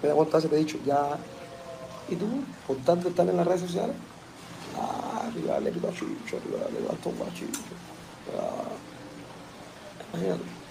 me 0.00 0.08
da 0.08 0.14
cuenta 0.14 0.40
se 0.40 0.48
te 0.48 0.54
he 0.54 0.58
dicho, 0.60 0.78
ya, 0.86 1.18
¿y 2.08 2.14
tú? 2.14 2.26
Por 2.68 2.76
tanto 2.78 3.08
estar 3.08 3.28
en 3.28 3.36
las 3.36 3.46
redes 3.46 3.62
sociales, 3.62 3.96
ah, 4.78 5.28
rival, 5.34 5.64
le 5.64 5.72
pido 5.72 5.88
a 5.88 5.92
Chicho, 5.92 6.38
rival, 6.44 6.72
le 6.72 6.86
gasto 6.86 7.10
a 7.10 7.34
Chicho. 7.34 7.60
Ah, 8.38 8.68
imagínate. 10.12 10.63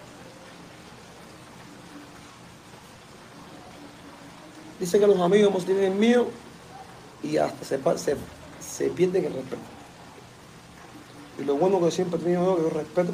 Dice 4.84 5.00
que 5.00 5.08
los 5.08 5.18
amigos 5.22 5.66
el 5.86 5.96
mío 5.96 6.28
y 7.24 7.38
hasta 7.38 7.64
se, 7.64 7.78
se, 7.98 8.18
se 8.60 8.86
el 8.88 9.34
respeto. 9.34 9.62
Y 11.40 11.46
lo 11.46 11.56
bueno 11.56 11.80
que 11.80 11.90
siempre 11.90 12.20
he 12.20 12.24
tenido 12.24 12.44
yo, 12.44 12.58
que 12.58 12.64
yo 12.64 12.70
respeto, 12.70 13.14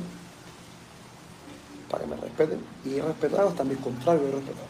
para 1.92 2.06
que 2.06 2.10
me 2.10 2.16
respeten, 2.16 2.60
y 2.84 2.96
he 2.96 3.04
respetado 3.04 3.50
hasta 3.50 3.64
mis 3.64 3.78
contrarios, 3.78 4.24
he 4.24 4.32
respetado. 4.32 4.66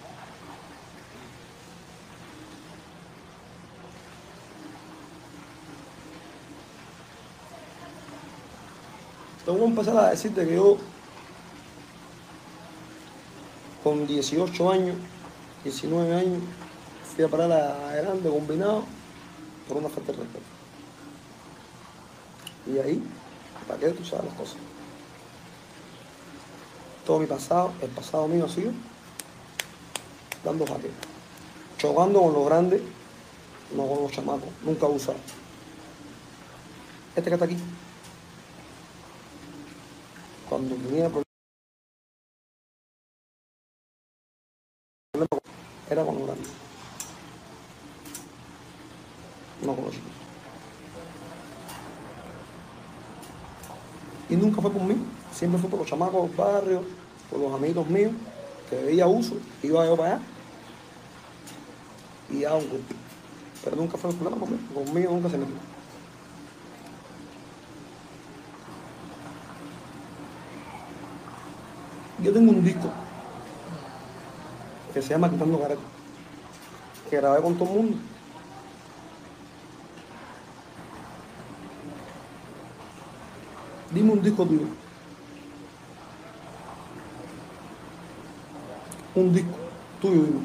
Tengo 9.45 9.57
que 9.57 9.65
empezar 9.65 9.97
a 9.99 10.09
decirte 10.09 10.45
que 10.45 10.55
yo, 10.55 10.77
con 13.85 14.05
18 14.05 14.69
años, 14.69 14.97
19 15.63 16.13
años, 16.13 16.43
fui 17.15 17.25
a 17.25 17.27
parar 17.27 17.51
a 17.51 17.95
grande 17.95 18.29
combinado 18.29 18.83
por 19.67 19.77
una 19.77 19.89
falta 19.89 20.11
de 20.11 20.19
respeto. 20.19 20.45
Y 22.67 22.77
ahí, 22.77 23.03
¿para 23.67 23.79
qué 23.79 23.89
tú 23.89 24.05
sabes 24.05 24.25
las 24.25 24.33
cosas? 24.35 24.57
Todo 27.05 27.19
mi 27.19 27.25
pasado, 27.25 27.73
el 27.81 27.89
pasado 27.89 28.27
mío 28.27 28.45
ha 28.45 28.49
sido 28.49 28.71
dando 30.43 30.65
jaque. 30.65 30.91
Chocando 31.77 32.21
con 32.21 32.33
los 32.33 32.45
grandes, 32.45 32.81
no 33.75 33.87
con 33.87 34.03
los 34.03 34.11
chamacos, 34.11 34.49
nunca 34.63 34.85
usado. 34.87 35.17
Este 37.15 37.29
que 37.29 37.33
está 37.33 37.45
aquí, 37.45 37.57
cuando 40.47 40.75
tenía 40.75 41.09
problemas, 41.09 41.25
era 45.89 46.05
con 46.05 46.15
los 46.19 46.27
grandes. 46.27 46.68
No 49.63 49.75
con 49.75 49.85
los 49.85 49.93
chicos. 49.93 50.11
Y 54.29 54.35
nunca 54.35 54.61
fue 54.61 54.71
mí, 54.71 54.95
siempre 55.33 55.59
fue 55.59 55.69
por 55.69 55.79
los 55.79 55.87
chamacos 55.87 56.29
del 56.29 56.37
barrio, 56.37 56.83
por 57.29 57.39
los 57.39 57.53
amigos 57.53 57.87
míos, 57.87 58.11
que 58.69 58.75
veía 58.75 59.07
uso, 59.07 59.35
iba 59.63 59.85
yo 59.85 59.97
para 59.97 60.15
allá 60.15 60.21
y 62.31 62.41
daba 62.41 62.57
un 62.57 62.69
golpe. 62.69 62.95
Pero 63.63 63.75
nunca 63.75 63.97
fue 63.97 64.11
el 64.11 64.15
problema 64.15 64.39
conmigo, 64.39 64.85
conmigo 64.85 65.11
nunca 65.13 65.29
se 65.29 65.37
metió. 65.37 65.55
Yo 72.21 72.33
tengo 72.33 72.51
un 72.51 72.63
disco 72.63 72.89
que 74.93 75.01
se 75.01 75.09
llama 75.09 75.29
Quitando 75.29 75.59
Caretas, 75.59 75.83
que 77.09 77.17
grabé 77.17 77.41
con 77.41 77.55
todo 77.55 77.69
el 77.69 77.75
mundo. 77.75 77.97
Dime 83.91 84.11
un 84.11 84.21
disco 84.21 84.45
tuyo. 84.45 84.67
Un 89.15 89.33
disco 89.33 89.57
tuyo, 89.99 90.23
dime. 90.23 90.39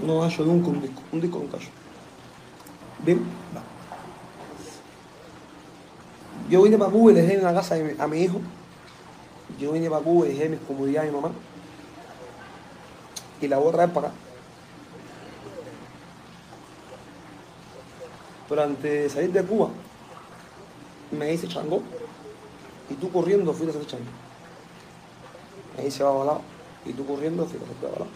No 0.00 0.26
hecho 0.26 0.44
nunca 0.44 0.68
un 0.68 0.82
disco. 0.82 1.00
Un 1.10 1.20
disco 1.20 1.38
nunca 1.38 1.56
hecho. 1.56 1.70
Bien, 2.98 3.18
va. 3.56 3.62
Yo 6.50 6.62
vine 6.62 6.76
para 6.76 6.90
Cuba 6.90 7.12
y 7.12 7.14
dejé 7.14 7.34
en 7.34 7.42
la 7.42 7.54
casa 7.54 7.76
a 7.98 8.06
mi 8.06 8.18
hijo. 8.18 8.40
Yo 9.58 9.72
vine 9.72 9.88
para 9.88 10.02
Cuba 10.02 10.26
y 10.26 10.34
dejé 10.34 10.50
mis 10.50 10.60
comodidades 10.60 11.08
a 11.08 11.12
mi 11.12 11.20
mamá. 11.20 11.34
Y 13.40 13.48
la 13.48 13.56
voy 13.56 13.70
a 13.70 13.72
traer 13.72 13.92
para 13.92 14.08
acá. 14.08 14.16
Pero 18.46 18.62
antes 18.62 18.82
de 18.82 19.08
salir 19.08 19.32
de 19.32 19.42
Cuba, 19.42 19.70
me 21.14 21.32
hice 21.32 21.48
chango. 21.48 21.82
Y 22.90 22.94
tú 22.94 23.10
corriendo 23.10 23.52
fuiste 23.52 23.76
a 23.76 23.80
hacer 23.80 23.90
chango. 23.90 24.10
Me 25.76 25.86
hice 25.86 26.02
babalao. 26.02 26.42
Y 26.84 26.92
tú 26.92 27.06
corriendo 27.06 27.46
fuiste 27.46 27.64
a 27.64 27.70
hacer 27.70 27.82
babalao. 27.82 28.08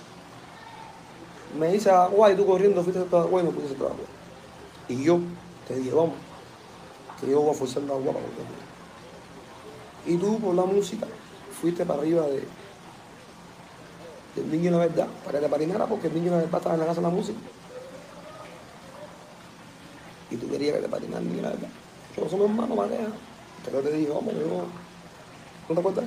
Me 1.58 1.74
hice 1.74 1.90
agua 1.90 2.30
y 2.30 2.36
tú 2.36 2.46
corriendo 2.46 2.82
fuiste 2.82 3.00
a 3.00 3.04
hacer 3.04 3.18
agua 3.18 3.40
y 3.40 3.44
no 3.44 3.50
pudiste 3.50 3.74
hacer 3.74 3.86
agua. 3.86 4.04
Y 4.88 5.04
yo 5.04 5.20
te 5.66 5.74
dije, 5.74 5.92
vamos, 5.92 6.14
que 7.20 7.30
yo 7.30 7.40
voy 7.40 7.50
a 7.50 7.54
forzar 7.54 7.82
la 7.82 7.94
agua 7.94 8.12
para 8.12 8.24
volver. 8.24 8.68
Y 10.06 10.16
tú 10.16 10.38
por 10.38 10.54
la 10.54 10.64
música 10.64 11.06
fuiste 11.60 11.84
para 11.84 12.00
arriba 12.00 12.26
de, 12.26 12.44
del 14.36 14.50
niño 14.50 14.70
la 14.70 14.78
verdad, 14.78 15.08
para 15.24 15.38
que 15.38 15.44
te 15.44 15.50
parinara 15.50 15.86
porque 15.86 16.06
el 16.06 16.14
niño 16.14 16.30
la 16.30 16.36
verdad 16.38 16.54
estaba 16.56 16.74
en 16.74 16.80
la 16.80 16.86
casa 16.86 17.00
de 17.00 17.06
la 17.06 17.12
música. 17.12 17.38
Y 20.30 20.36
tú 20.36 20.48
querías 20.50 20.76
que 20.76 20.82
te 20.82 20.88
parinara 20.88 21.20
el 21.20 21.28
niño 21.28 21.42
la 21.42 21.50
verdad. 21.50 21.68
Yo 22.18 22.28
somos 22.28 22.50
hermanos, 22.50 22.76
pareja. 22.76 23.08
Pero 23.64 23.80
te 23.80 23.92
dije, 23.92 24.10
vamos, 24.10 24.34
yo... 24.34 24.64
¿No 25.68 25.74
te 25.74 25.80
acuerdas? 25.80 26.04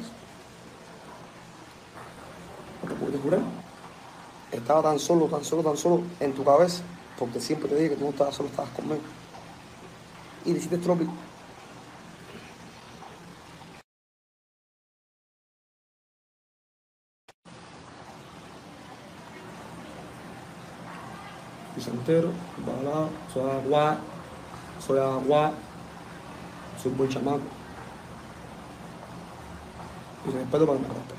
No 2.84 2.90
te 2.90 2.96
pude 2.96 3.18
jurar. 3.18 3.42
Estaba 4.52 4.82
tan 4.82 5.00
solo, 5.00 5.28
tan 5.28 5.46
solo, 5.46 5.64
tan 5.64 5.78
solo 5.78 6.02
en 6.20 6.34
tu 6.34 6.44
cabeza, 6.44 6.84
porque 7.18 7.40
siempre 7.40 7.70
te 7.70 7.76
dije 7.76 7.90
que 7.92 7.96
tú 7.96 8.04
no 8.06 8.10
estabas 8.10 8.36
solo, 8.36 8.50
estabas 8.50 8.72
conmigo. 8.72 9.02
Y 10.46 10.52
le 10.52 10.58
hiciste 10.58 10.78
trópico. 10.80 11.14
Vicentero, 21.76 22.32
Balado, 22.66 23.10
soy 23.34 23.50
agua, 23.50 23.98
soy 24.86 25.00
agua, 25.00 25.54
soy 26.82 26.92
buen 26.94 27.10
chamaco. 27.10 27.42
Y 30.28 30.32
respeto 30.32 30.66
para 30.66 30.78
que 30.80 30.84
me 30.88 30.94
respete. 30.94 31.16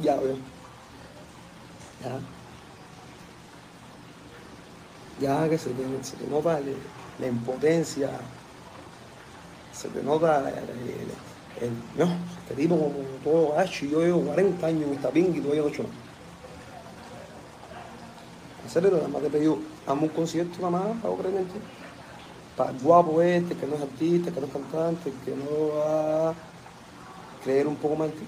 Ya 0.00 0.16
veo. 0.16 0.36
Ya. 2.02 2.20
Ya 5.20 5.48
que 5.48 5.56
se 5.58 5.70
te, 5.70 6.04
se 6.04 6.16
te 6.16 6.26
nota 6.28 6.58
el- 6.58 6.76
la 7.18 7.26
impotencia, 7.26 8.10
se 9.72 9.88
te 9.88 10.02
nota 10.02 10.50
el, 10.50 11.70
no, 11.96 12.14
este 12.42 12.54
tipo 12.54 12.76
como 12.76 12.92
todo 13.24 13.54
gacho, 13.54 13.86
yo 13.86 14.00
llevo 14.00 14.20
40 14.20 14.66
años 14.66 14.82
en 14.88 14.92
esta 14.94 15.08
pinga 15.10 15.38
y 15.38 15.40
todavía 15.40 15.62
no 15.62 15.68
he 15.68 15.72
hecho 18.66 18.80
nada. 18.80 19.08
Más 19.08 19.22
te 19.22 19.30
pedí, 19.30 19.46
hazme 19.86 20.02
un 20.02 20.08
concierto 20.08 20.70
más 20.70 20.82
para 21.02 21.14
en. 21.14 21.60
Para 22.56 22.70
el 22.70 22.78
guapo 22.78 23.20
este, 23.22 23.54
que 23.54 23.66
no 23.66 23.76
es 23.76 23.82
artista, 23.82 24.30
que 24.30 24.40
no 24.40 24.46
es 24.46 24.52
cantante, 24.52 25.12
que 25.24 25.30
no 25.36 25.76
va 25.76 26.30
a 26.30 26.34
creer 27.44 27.66
un 27.66 27.76
poco 27.76 27.96
más 27.96 28.08
en 28.08 28.14
ti. 28.14 28.24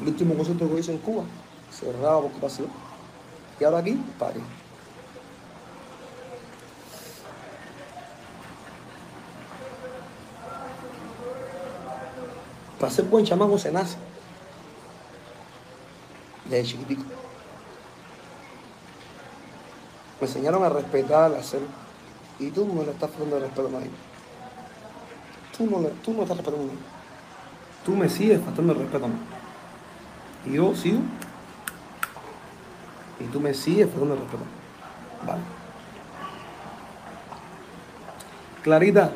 El 0.00 0.08
último 0.08 0.34
concierto 0.34 0.68
que 0.68 0.80
hice 0.80 0.92
en 0.92 0.98
Cuba, 0.98 1.24
cerrado 1.70 2.22
por 2.22 2.32
capacidad. 2.32 2.68
Y 3.60 3.64
ahora 3.64 3.78
aquí, 3.78 4.00
pare. 4.18 4.40
Para 12.78 12.92
ser 12.92 13.04
buen 13.06 13.24
chamaco 13.24 13.58
se 13.58 13.72
nace. 13.72 13.96
Desde 16.50 16.70
chiquitico. 16.70 17.04
Me 20.24 20.28
enseñaron 20.28 20.64
a 20.64 20.70
respetar, 20.70 21.34
a 21.34 21.38
hacer. 21.38 21.60
Y 22.38 22.50
tú 22.50 22.64
no 22.64 22.82
le 22.82 22.92
estás 22.92 23.10
el 23.20 23.30
respeto 23.42 23.68
a 23.68 23.72
nadie. 23.72 23.90
Tú 25.54 25.66
no, 25.66 25.82
le, 25.82 25.88
tú 26.02 26.14
no 26.14 26.22
estás 26.22 26.38
respetando 26.38 26.64
a 26.64 26.66
nadie. 26.68 26.78
Tú 27.84 27.94
me 27.94 28.08
sigues 28.08 28.42
faltando 28.42 28.72
el 28.72 28.78
respeto 28.78 29.04
a 29.04 29.08
mí. 29.08 29.16
Y 30.46 30.52
yo 30.54 30.74
sigo. 30.74 31.00
Y 33.20 33.24
tú 33.24 33.38
me 33.38 33.52
sigues 33.52 33.86
faltando 33.90 34.14
el 34.14 34.20
respeto. 34.20 34.44
a 34.44 34.46
mí. 34.46 35.28
Vale. 35.28 35.42
Clarita. 38.62 39.12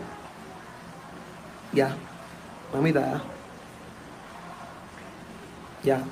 Ya. 1.73 1.97
Mamita, 2.75 3.01
ya. 3.01 3.23
Ya. 5.85 6.03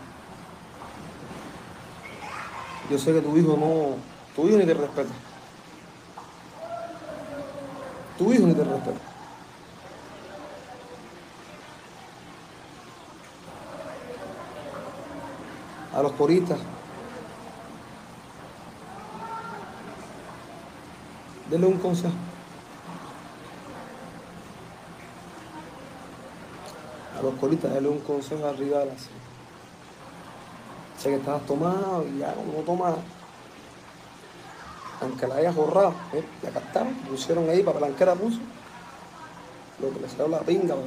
Yo 2.90 2.98
sé 2.98 3.12
que 3.12 3.20
tu 3.20 3.36
hijo 3.36 3.58
no. 3.60 4.15
Tu 4.36 4.46
hijo 4.46 4.58
ni 4.58 4.66
te 4.66 4.74
respeta. 4.74 5.14
Tu 8.18 8.32
hijo 8.34 8.46
ni 8.46 8.52
te 8.52 8.64
respeta. 8.64 9.00
A 15.94 16.02
los 16.02 16.12
coristas. 16.12 16.58
Denle 21.48 21.66
un 21.68 21.78
consejo. 21.78 22.12
A 27.18 27.22
los 27.22 27.34
coristas, 27.36 27.72
denle 27.72 27.88
un 27.88 28.00
consejo 28.00 28.46
al 28.46 28.58
rival 28.58 28.90
así. 28.94 29.08
Sé 30.98 31.08
que 31.08 31.16
estabas 31.16 31.46
tomado 31.46 32.04
y 32.06 32.18
ya 32.18 32.34
no 32.34 32.62
tomas. 32.64 32.96
Aunque 35.00 35.26
la 35.26 35.36
hayas 35.36 35.54
borrado, 35.54 35.94
¿eh? 36.14 36.24
la 36.42 36.50
captaron, 36.50 36.94
pusieron 36.94 37.48
ahí 37.50 37.62
para 37.62 37.78
blanquera 37.78 38.14
puso. 38.14 38.38
Lo 39.78 39.92
que 39.92 40.00
le 40.00 40.08
salió 40.08 40.28
la 40.28 40.40
pinga 40.40 40.74
para. 40.74 40.86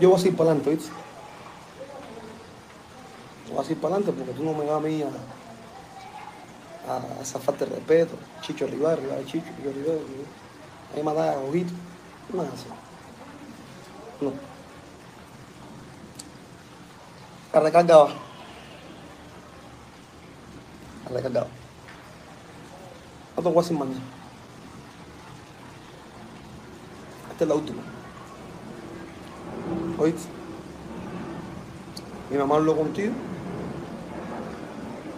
Yo 0.00 0.10
voy 0.10 0.18
a 0.18 0.20
seguir 0.20 0.36
para 0.36 0.50
adelante, 0.50 0.70
¿viste? 0.70 0.90
Voy 3.50 3.58
a 3.58 3.62
seguir 3.62 3.80
para 3.80 3.94
adelante 3.94 4.18
porque 4.18 4.32
tú 4.32 4.44
no 4.44 4.52
me 4.52 4.66
vas 4.66 4.76
a 4.76 4.80
mí 4.80 5.02
a, 6.88 7.22
esa 7.22 7.38
falta 7.38 7.64
de 7.64 7.76
respeto. 7.76 8.16
Chicho 8.42 8.66
Rival, 8.66 8.98
Rival 8.98 9.24
Chicho, 9.24 9.46
Chicho 9.56 9.72
Rival. 9.72 10.00
Ahí 10.94 11.02
me 11.02 11.14
da 11.14 11.38
ojito. 11.38 11.72
Así. 12.52 12.66
No. 14.20 14.30
Recarga 14.30 14.30
va. 14.30 14.30
No 14.30 14.53
te 23.36 23.48
voy 23.48 23.58
a 23.58 23.62
decir 23.62 23.78
más 23.78 23.88
nada. 23.88 24.00
Esta 27.30 27.44
es 27.44 27.48
la 27.48 27.54
última. 27.54 27.82
¿Oíste? 29.98 30.28
Mi 32.30 32.38
mamá 32.38 32.56
habló 32.56 32.76
contigo. 32.76 33.12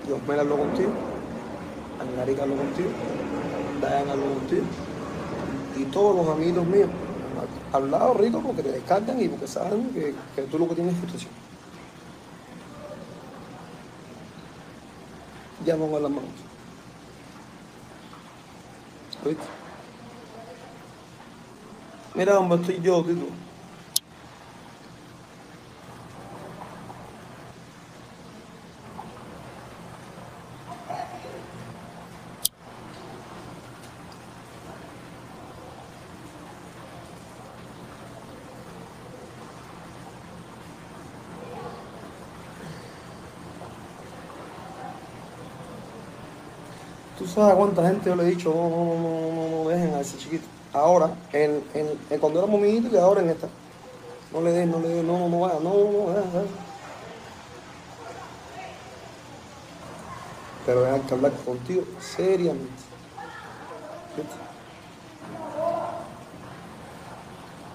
Dios 0.07 0.19
me 0.29 0.35
habló 0.35 0.59
contigo. 0.59 0.91
Angarica 2.01 2.43
habló 2.43 2.57
contigo. 2.57 2.91
Dayan 3.81 4.11
habló 4.11 4.25
contigo. 4.35 4.65
Y 5.79 5.85
todos 5.85 6.17
los 6.17 6.29
amigos 6.29 6.67
míos 6.67 6.91
hablado 7.73 8.15
rico 8.15 8.43
porque 8.43 8.63
te 8.63 8.73
descargan 8.73 9.21
y 9.23 9.29
porque 9.29 9.47
saben 9.47 9.89
que, 9.95 10.15
que 10.35 10.43
tú 10.43 10.59
lo 10.59 10.69
que 10.69 10.75
tienes 10.75 10.93
es 10.95 11.01
frustración. 11.01 11.46
Ya 15.67 15.75
vamos 15.75 15.99
a 15.99 16.01
las 16.01 16.11
manos. 16.13 16.31
¿Oíste? 19.25 19.43
Mira 22.15 22.35
dónde 22.35 22.55
estoy 22.55 22.81
yo, 22.81 23.03
Tito. 23.03 23.46
Cuánta 47.37 47.87
gente 47.87 48.09
yo 48.09 48.17
le 48.17 48.23
he 48.23 48.27
dicho, 48.31 48.49
no, 48.49 48.69
no, 48.71 48.85
no, 48.85 48.95
no, 48.95 49.49
no, 49.51 49.65
no 49.65 49.69
dejen 49.69 49.95
a 49.95 50.01
ese 50.01 50.17
chiquito. 50.17 50.47
Ahora, 50.73 51.11
en, 51.33 51.63
en, 51.75 52.19
cuando 52.19 52.39
éramos 52.39 52.61
amiguitos 52.61 52.93
y 52.93 52.97
ahora 52.97 53.21
en 53.21 53.31
esta. 53.31 53.49
No 54.33 54.41
le 54.41 54.53
den, 54.53 54.71
no 54.71 54.81
le 54.81 54.89
den, 54.89 55.07
no, 55.07 55.19
no, 55.19 55.29
no 55.29 55.41
vaya, 55.41 55.59
no, 55.61 55.71
no, 55.71 55.85
no. 55.85 56.67
Pero 60.65 60.93
hay 60.93 61.01
que 61.01 61.15
hablar 61.15 61.33
contigo 61.45 61.85
seriamente. 62.01 62.73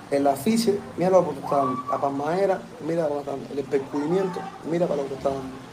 El 0.10 0.28
afiche, 0.28 0.78
mira 0.98 1.12
lo 1.12 1.30
que 1.30 1.40
está 1.40 1.58
dando. 1.58 1.86
La 1.90 2.02
palmadera, 2.02 2.62
mira 2.86 3.08
lo 3.08 3.14
que 3.14 3.20
está 3.20 3.32
dando. 3.32 3.54
El 3.54 3.64
percubrimiento, 3.64 4.40
mira 4.70 4.88
para 4.88 5.04
lo 5.04 5.08
que 5.08 5.14
está 5.14 5.30
dando. 5.30 5.71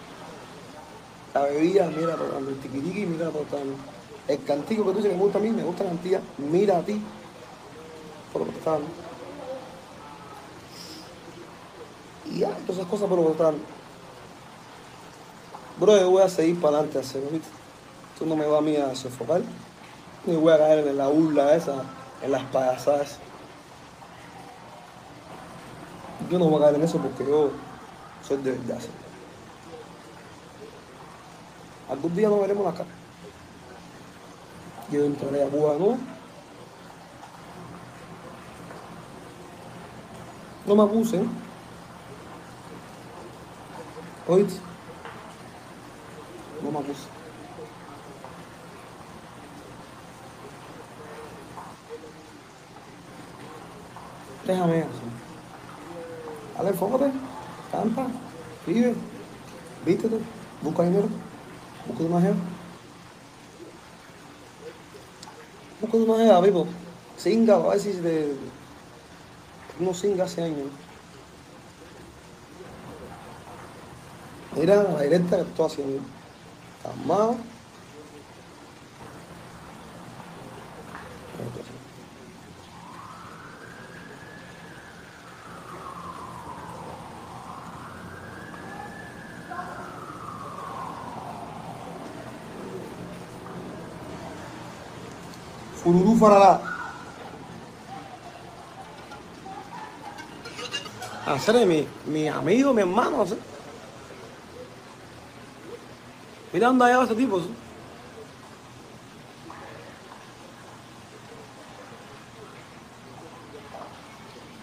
La 1.38 1.44
bebida, 1.44 1.86
mira 1.86 2.16
para 2.16 2.16
lo 2.16 2.18
que 2.18 2.24
está 2.24 2.34
dando. 2.34 2.50
El 2.50 2.58
tiquitiqui, 2.58 3.06
mira 3.06 3.30
para. 3.30 3.62
El 4.26 4.44
cantico 4.44 4.84
que 4.84 4.90
tú 4.90 4.96
dices 4.98 5.16
me 5.16 5.22
gusta 5.22 5.38
a 5.38 5.40
mí, 5.40 5.50
me 5.50 5.62
gusta 5.62 5.84
la 5.84 5.90
cantidad, 5.90 6.20
mira 6.36 6.78
a 6.78 6.82
ti 6.82 7.00
por 8.32 8.46
lo 8.46 8.52
está. 8.52 8.78
Y 12.26 12.40
ya, 12.40 12.50
todas 12.50 12.76
esas 12.76 12.86
cosas 12.86 13.08
por 13.08 13.18
lo 13.18 13.22
que 13.22 13.28
te 13.28 13.32
está 13.32 13.44
dando. 13.44 13.60
Bro, 15.80 15.98
yo 15.98 16.10
voy 16.10 16.22
a 16.22 16.28
seguir 16.28 16.60
para 16.60 16.78
adelante 16.78 16.98
hacerlo, 16.98 17.30
¿viste? 17.30 17.48
Tú 18.18 18.26
no 18.26 18.36
me 18.36 18.46
vas 18.46 18.58
a 18.58 18.62
mí 18.62 18.76
a 18.76 18.94
sofocar, 18.94 19.40
ni 20.26 20.36
voy 20.36 20.52
a 20.52 20.58
caer 20.58 20.86
en 20.86 20.98
la 20.98 21.06
burla 21.06 21.54
esa, 21.54 21.84
en 22.22 22.32
las 22.32 22.42
payasadas. 22.46 23.18
Yo 26.28 26.38
no 26.38 26.46
voy 26.46 26.60
a 26.60 26.64
caer 26.64 26.74
en 26.74 26.82
eso 26.82 26.98
porque 26.98 27.24
yo 27.24 27.52
soy 28.26 28.38
de 28.38 28.50
verdad. 28.50 28.78
aguddia 31.88 32.28
não 32.28 32.40
veremos 32.40 32.64
la 32.64 32.72
cara. 32.72 32.88
Eu 34.92 35.06
entraré 35.06 35.42
a 35.42 35.46
Guano. 35.46 35.98
No 40.66 40.76
me 40.76 40.82
abusa 40.82 41.16
hein, 41.16 41.30
eh? 44.28 44.32
oi, 44.32 44.46
não 46.62 46.70
me 46.70 46.78
abusen. 46.78 47.08
Déjame 54.44 54.78
eso. 54.78 54.88
Dale, 56.56 56.70
enfócate, 56.70 57.12
canta, 57.70 58.06
vive, 58.66 58.96
Vítete. 59.84 60.22
busca 60.62 60.84
dinheiro. 60.84 61.27
Una 65.92 66.16
jeva, 66.18 66.40
vivo. 66.40 66.66
Singa, 67.16 67.56
a 67.72 67.78
si 67.78 67.92
te... 67.92 68.34
No 69.80 69.94
singa 69.94 70.24
hace 70.24 70.42
años. 70.42 70.68
Mira 74.56 74.82
la 74.82 75.02
directa 75.02 75.36
que 75.36 75.42
estoy 75.42 75.66
haciendo. 75.66 76.00
Fururú 95.88 96.18
faralá. 96.18 96.60
Hacer 101.24 101.64
mi, 101.64 101.86
mi 102.04 102.28
amigo, 102.28 102.74
mi 102.74 102.82
hermano. 102.82 103.22
hacer. 103.22 103.38
Mira 106.52 106.66
dónde 106.66 106.84
ha 106.84 107.02
este 107.02 107.14
tipo. 107.14 107.40
¿sí? 107.40 107.48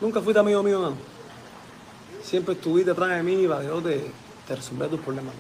Nunca 0.02 0.22
fuiste 0.22 0.40
amigo 0.40 0.62
mío, 0.62 0.80
no. 0.80 0.94
Siempre 2.22 2.54
estuviste 2.54 2.92
detrás 2.92 3.10
de 3.10 3.24
mí 3.24 3.48
para 3.48 3.62
que 3.62 3.68
yo 3.68 3.82
te, 3.82 4.12
te 4.48 4.56
tus 4.90 5.00
problemas. 5.00 5.34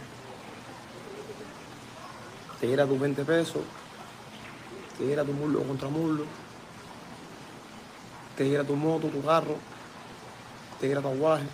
Te 2.59 2.65
diera 2.65 2.87
tus 2.87 2.99
20 2.99 3.23
pesos, 3.23 3.61
te 4.97 5.05
diera 5.05 5.23
tu 5.23 5.33
muslo 5.33 5.61
contra 5.63 5.89
muslo, 5.89 6.25
te 8.37 8.43
diera 8.43 8.63
tu 8.63 8.75
moto, 8.75 9.07
tu 9.07 9.21
carro, 9.23 9.57
te 10.79 10.85
diera 10.85 11.01
tu 11.01 11.07
aguaje, 11.07 11.45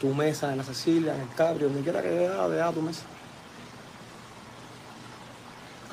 tu 0.00 0.14
mesa 0.14 0.52
en 0.52 0.58
la 0.58 0.64
Cecilia, 0.64 1.14
en 1.14 1.22
el 1.22 1.28
Cabrio, 1.34 1.68
donde 1.68 1.82
quiera 1.82 2.02
que 2.02 2.10
vea, 2.10 2.46
vea 2.46 2.72
tu 2.72 2.82
mesa. 2.82 3.02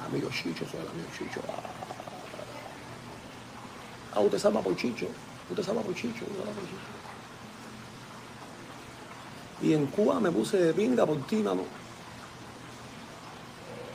Amigo 0.07 0.29
Chicho, 0.29 0.65
soy 0.69 0.81
el 0.81 0.87
amigo 0.89 1.07
Chicho. 1.17 1.41
Ah, 4.13 4.19
usted 4.19 4.39
salva 4.39 4.61
por 4.61 4.75
Chicho. 4.75 5.07
Usted 5.49 5.63
salva 5.63 5.81
por 5.81 5.95
Chicho. 5.95 6.25
usted 6.25 6.37
salva 6.37 6.51
por 6.51 6.63
Chicho. 6.63 7.01
Y 9.61 9.73
en 9.73 9.85
Cuba 9.87 10.19
me 10.19 10.31
puse 10.31 10.57
de 10.57 10.73
pinga 10.73 11.05
por 11.05 11.25
ti, 11.27 11.37
mano. 11.37 11.63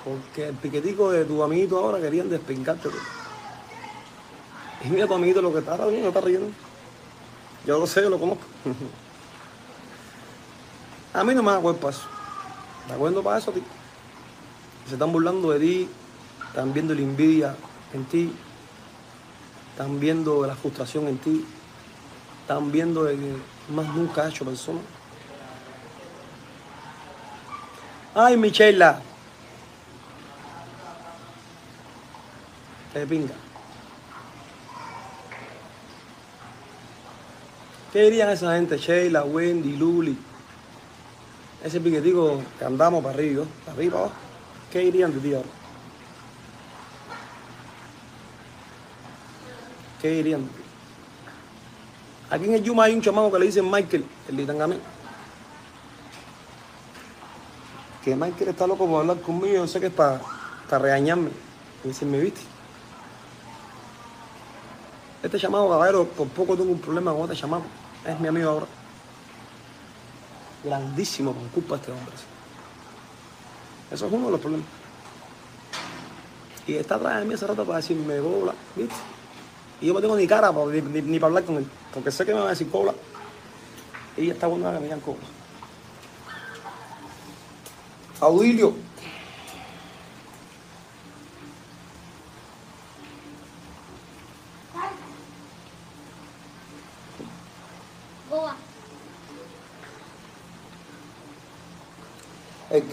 Porque 0.06 0.50
el 0.50 0.54
piquetico 0.54 1.10
de 1.10 1.24
tu 1.24 1.42
amiguito 1.42 1.78
ahora 1.78 2.00
querían 2.00 2.30
despingarte. 2.30 2.90
tú. 2.90 2.96
Y 4.84 4.88
mira 4.88 5.08
tu 5.08 5.14
amiguito 5.14 5.42
lo 5.42 5.52
que 5.52 5.58
está 5.58 5.76
riendo, 5.76 6.08
está 6.08 6.20
riendo. 6.20 6.46
Yo 7.66 7.80
lo 7.80 7.88
sé, 7.88 8.02
lo 8.02 8.20
conozco. 8.20 8.44
A 11.12 11.24
mí 11.24 11.34
no 11.34 11.42
me 11.42 11.50
da 11.50 11.58
cuerpo 11.58 11.88
eso. 11.88 12.02
¿De 12.86 12.94
acuerdo 12.94 13.20
para 13.20 13.38
eso, 13.38 13.50
tío? 13.50 13.64
Se 14.86 14.92
están 14.92 15.10
burlando 15.10 15.50
de 15.50 15.58
ti, 15.58 15.88
están 16.46 16.72
viendo 16.72 16.94
la 16.94 17.00
envidia 17.00 17.56
en 17.92 18.04
ti, 18.04 18.32
están 19.72 19.98
viendo 19.98 20.46
la 20.46 20.54
frustración 20.54 21.08
en 21.08 21.18
ti, 21.18 21.44
están 22.42 22.70
viendo 22.70 23.02
de 23.02 23.16
que 23.16 23.36
más 23.74 23.92
nunca 23.92 24.22
has 24.22 24.30
hecho 24.30 24.44
persona. 24.44 24.78
Ay, 28.14 28.36
Michela. 28.36 29.02
Te 32.96 33.06
pinga. 33.06 33.34
¿Qué 37.92 38.04
dirían 38.04 38.30
esa 38.30 38.54
gente? 38.56 38.78
Sheila, 38.78 39.22
Wendy, 39.22 39.76
Luli. 39.76 40.16
Ese 41.62 41.78
piquetico 41.78 42.40
que 42.58 42.64
andamos 42.64 43.04
para 43.04 43.14
arriba, 43.14 43.44
para 43.66 43.76
arriba, 43.76 43.98
abajo. 43.98 44.14
¿Qué 44.72 44.78
dirían 44.78 45.12
de 45.12 45.20
ti 45.20 45.34
ahora? 45.34 45.48
¿Qué 50.00 50.08
dirían 50.08 50.46
de 50.46 50.48
ti? 50.48 50.62
Aquí 52.30 52.44
en 52.46 52.54
el 52.54 52.62
Yuma 52.62 52.84
hay 52.84 52.94
un 52.94 53.02
chamaco 53.02 53.30
que 53.30 53.40
le 53.40 53.44
dicen 53.44 53.70
Michael, 53.70 54.06
el 54.26 54.36
de 54.38 54.42
Itangamé. 54.42 54.78
Que 58.02 58.16
Michael 58.16 58.48
está 58.48 58.66
loco 58.66 58.88
por 58.88 59.02
hablar 59.02 59.20
conmigo, 59.20 59.52
yo 59.56 59.66
sé 59.66 59.80
que 59.80 59.88
es 59.88 59.92
para, 59.92 60.18
para 60.70 60.82
regañarme. 60.82 61.28
Y 61.84 61.88
dice, 61.88 62.06
¿me 62.06 62.18
viste? 62.18 62.55
Este 65.26 65.40
chamaco, 65.40 65.68
caballero, 65.68 66.04
por 66.04 66.28
poco 66.28 66.56
tengo 66.56 66.70
un 66.70 66.78
problema 66.78 67.12
con 67.12 67.22
este 67.22 67.34
chamaco. 67.34 67.64
Es 68.06 68.20
mi 68.20 68.28
amigo 68.28 68.48
ahora. 68.48 68.66
Grandísimo 70.62 71.32
por 71.32 71.48
culpa 71.48 71.74
de 71.74 71.80
este 71.80 71.90
hombre. 71.90 72.14
Eso 73.90 74.06
es 74.06 74.12
uno 74.12 74.26
de 74.26 74.30
los 74.30 74.40
problemas. 74.40 74.68
Y 76.68 76.74
está 76.74 76.94
atrás 76.94 77.18
de 77.18 77.24
mí 77.24 77.34
hace 77.34 77.44
rato 77.44 77.64
para 77.64 77.78
decirme, 77.78 78.20
cobra. 78.20 78.54
Y 79.80 79.86
yo 79.88 79.94
no 79.94 80.00
tengo 80.00 80.16
ni 80.16 80.28
cara 80.28 80.52
ni, 80.52 81.18
para 81.18 81.26
hablar 81.26 81.44
con 81.44 81.56
él, 81.56 81.66
porque 81.92 82.12
sé 82.12 82.24
que 82.24 82.32
me 82.32 82.38
va 82.38 82.46
a 82.46 82.50
decir 82.50 82.70
cobra. 82.70 82.94
Y 84.16 84.30
está 84.30 84.46
bueno 84.46 84.70
que 84.70 84.78
me 84.78 84.84
digan 84.84 85.00
cobra. 85.00 85.26
Audilio. 88.20 88.85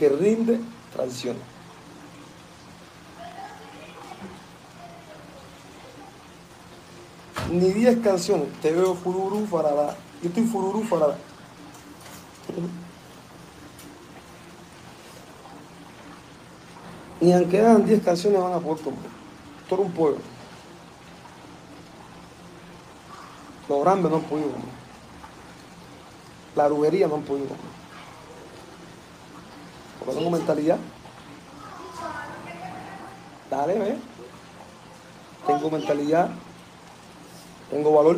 Que 0.03 0.09
rinde, 0.09 0.59
traiciona. 0.93 1.39
Ni 7.49 7.69
10 7.69 7.99
canciones. 7.99 8.47
Te 8.61 8.71
veo 8.73 8.95
fururú 8.95 9.45
faralá. 9.47 9.95
Yo 10.21 10.27
estoy 10.27 10.43
fururú 10.43 10.83
faralá. 10.83 11.15
Ni 17.21 17.31
aunque 17.31 17.61
hagan 17.61 17.85
10 17.85 18.03
canciones 18.03 18.41
van 18.41 18.53
a 18.53 18.59
poder 18.59 18.83
comprar. 18.83 19.11
Todo 19.69 19.81
un 19.83 19.91
pueblo. 19.91 20.19
Los 23.69 23.81
grandes 23.81 24.11
no 24.11 24.17
han 24.17 24.23
podido. 24.23 24.49
La 26.57 26.67
rubería 26.67 27.07
no 27.07 27.15
han 27.15 27.21
podido. 27.21 27.55
Porque 30.05 30.19
tengo 30.19 30.31
mentalidad. 30.31 30.77
Dale, 33.49 33.79
ve. 33.79 33.97
Tengo 35.47 35.69
mentalidad. 35.69 36.29
Tengo 37.69 37.91
valor. 37.93 38.17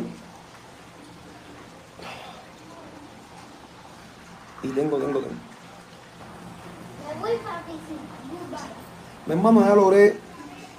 Y 4.62 4.68
tengo, 4.68 4.98
tengo, 4.98 5.20
tengo. 5.20 5.34
Mi 9.26 9.32
hermano 9.32 9.60
ya 9.60 9.74
logré 9.74 10.20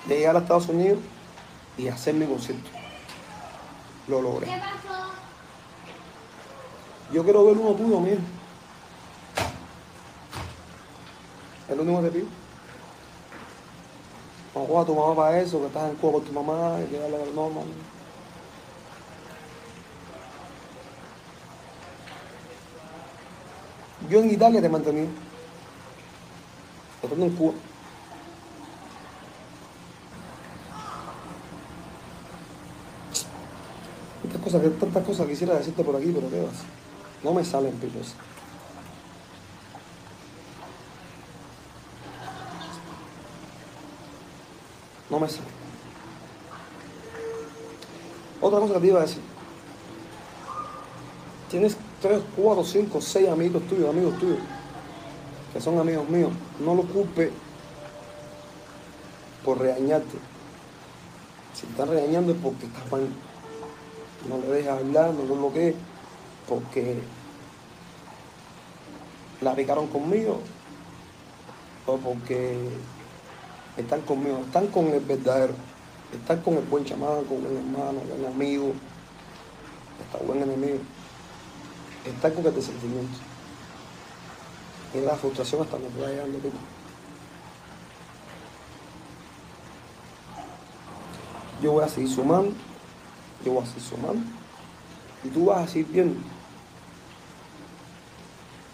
llegar 0.07 0.35
a 0.35 0.39
Estados 0.39 0.69
Unidos 0.69 0.99
y 1.77 1.87
hacer 1.87 2.13
mi 2.13 2.25
concierto. 2.25 2.69
Lo 4.07 4.17
¿Qué 4.17 4.23
logré. 4.23 4.47
pasó? 4.47 5.11
Yo 7.13 7.23
quiero 7.23 7.45
ver 7.45 7.57
uno 7.57 7.71
tuyo, 7.75 7.99
mío. 7.99 8.17
Es 11.69 11.75
lo 11.75 11.83
único 11.83 12.01
que 12.01 12.09
pido. 12.09 12.27
No 14.55 14.65
juega 14.65 14.81
a 14.81 14.85
tu 14.85 14.95
mamá 14.95 15.15
para 15.15 15.39
eso, 15.39 15.59
que 15.59 15.67
estás 15.67 15.89
en 15.89 15.95
Cuba 15.97 16.13
con 16.13 16.23
tu 16.23 16.31
mamá, 16.31 16.79
y 16.81 16.89
que 16.89 16.97
darle 16.97 17.23
el 17.23 17.35
normal. 17.35 17.65
Yo 24.09 24.19
en 24.19 24.31
Italia 24.31 24.61
te 24.61 24.69
mantení. 24.69 25.09
Estando 27.03 27.25
en 27.25 27.35
Cuba. 27.35 27.53
Tantas 34.23 34.41
cosas, 34.41 34.61
tantas 34.79 35.05
cosas 35.05 35.27
quisiera 35.27 35.55
decirte 35.55 35.83
por 35.83 35.95
aquí, 35.95 36.11
pero 36.13 36.29
qué 36.29 36.41
vas. 36.41 36.63
No 37.23 37.33
me 37.33 37.43
salen 37.43 37.73
pilos. 37.73 38.15
No 45.09 45.19
me 45.19 45.29
salen. 45.29 45.57
Otra 48.41 48.59
cosa 48.59 48.75
que 48.75 48.79
te 48.81 48.87
iba 48.87 48.99
a 48.99 49.03
decir. 49.03 49.21
tienes 51.49 51.77
tres, 52.01 52.21
cuatro, 52.35 52.63
cinco, 52.63 53.01
seis 53.01 53.27
amigos 53.29 53.63
tuyos, 53.67 53.89
amigos 53.89 54.17
tuyos, 54.19 54.39
que 55.53 55.61
son 55.61 55.79
amigos 55.79 56.07
míos, 56.09 56.31
no 56.59 56.75
lo 56.75 56.83
culpe 56.83 57.31
por 59.43 59.59
regañarte. 59.59 60.17
Si 61.53 61.65
te 61.65 61.71
están 61.71 61.89
regañando 61.89 62.33
es 62.33 62.37
porque 62.37 62.65
estás 62.65 62.91
mal. 62.91 63.07
No 64.27 64.37
le 64.39 64.47
dejes 64.47 64.69
hablar, 64.69 65.13
no 65.13 65.23
lo 65.23 65.35
bloquees, 65.35 65.75
porque 66.47 66.99
la 69.41 69.55
picaron 69.55 69.87
conmigo 69.87 70.39
o 71.85 71.97
porque 71.97 72.69
están 73.77 74.01
conmigo, 74.01 74.39
están 74.39 74.67
con 74.67 74.87
el 74.87 74.99
verdadero, 74.99 75.53
están 76.11 76.41
con 76.41 76.55
el 76.55 76.63
buen 76.65 76.83
chamaco, 76.83 77.23
con 77.25 77.45
el 77.45 77.57
hermano, 77.57 78.01
el 78.15 78.25
amigo, 78.25 78.73
está 80.01 80.25
buen 80.25 80.41
enemigo, 80.41 80.79
están 82.05 82.33
con 82.33 82.45
el 82.45 82.55
de 82.55 82.61
sentimientos. 82.61 83.19
Y 84.93 85.01
la 85.01 85.15
frustración 85.15 85.61
hasta 85.61 85.77
donde 85.77 86.01
va 86.01 86.09
llegando 86.09 86.39
tú. 86.39 86.49
Yo 91.61 91.71
voy 91.73 91.83
a 91.83 91.87
seguir 91.87 92.09
sumando, 92.09 92.53
yo 93.43 93.51
voy 93.51 93.63
a 93.63 93.65
seguir 93.65 93.83
sumando, 93.83 94.23
y 95.23 95.29
tú 95.29 95.45
vas 95.45 95.63
a 95.63 95.67
seguir 95.67 95.87
viendo 95.87 96.19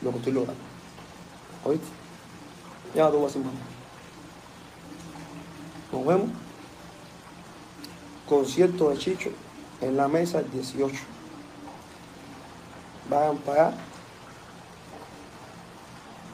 lo 0.02 0.12
que 0.12 0.18
estoy 0.18 0.34
logrando. 0.34 0.62
¿Oíste? 1.66 1.88
Ya 2.94 3.10
tú 3.10 3.24
vas 3.24 3.36
a 3.36 3.40
más. 3.40 3.73
Nos 5.94 6.06
vemos. 6.08 6.30
Concierto 8.28 8.90
de 8.90 8.98
Chicho 8.98 9.30
en 9.80 9.96
la 9.96 10.08
mesa 10.08 10.40
el 10.40 10.50
18. 10.52 10.96
Vayan 13.10 13.38
para 13.38 13.74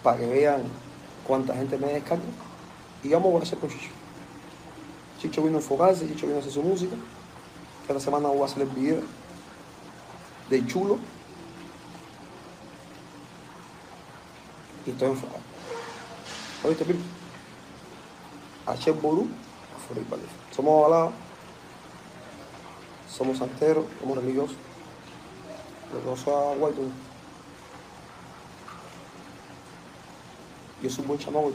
para 0.01 0.17
que 0.17 0.27
vean 0.27 0.63
cuánta 1.27 1.53
gente 1.53 1.77
me 1.77 1.87
descarga. 1.87 2.23
Y 3.03 3.09
vamos 3.09 3.41
a 3.41 3.43
hacer 3.43 3.59
con 3.59 3.69
Chicho. 3.69 3.89
Chicho 5.19 5.43
vino 5.43 5.57
a 5.57 5.59
enfocarse, 5.59 6.07
Chicho 6.07 6.25
vino 6.25 6.37
a 6.37 6.39
hacer 6.39 6.53
su 6.53 6.63
música. 6.63 6.95
Esta 7.85 7.99
semana 7.99 8.29
voy 8.29 8.43
a 8.43 8.45
hacer 8.45 8.61
el 8.61 8.69
video 8.69 9.01
de 10.49 10.65
chulo. 10.67 10.99
Y 14.85 14.91
estoy 14.91 15.09
enfocado. 15.09 15.41
¿Oíste, 16.63 16.85
Pipo? 16.85 16.99
H. 18.65 18.91
Ború, 18.91 19.27
Somos 20.55 20.85
avalados, 20.85 21.13
somos 23.09 23.37
santeros, 23.37 23.85
somos 23.99 24.17
religiosos. 24.17 24.55
Dos 26.05 26.19
son 26.19 26.59
guaytos. 26.59 26.85
Yo 30.81 30.89
soy 30.89 31.01
un 31.01 31.07
buen 31.07 31.19
chamaco. 31.19 31.51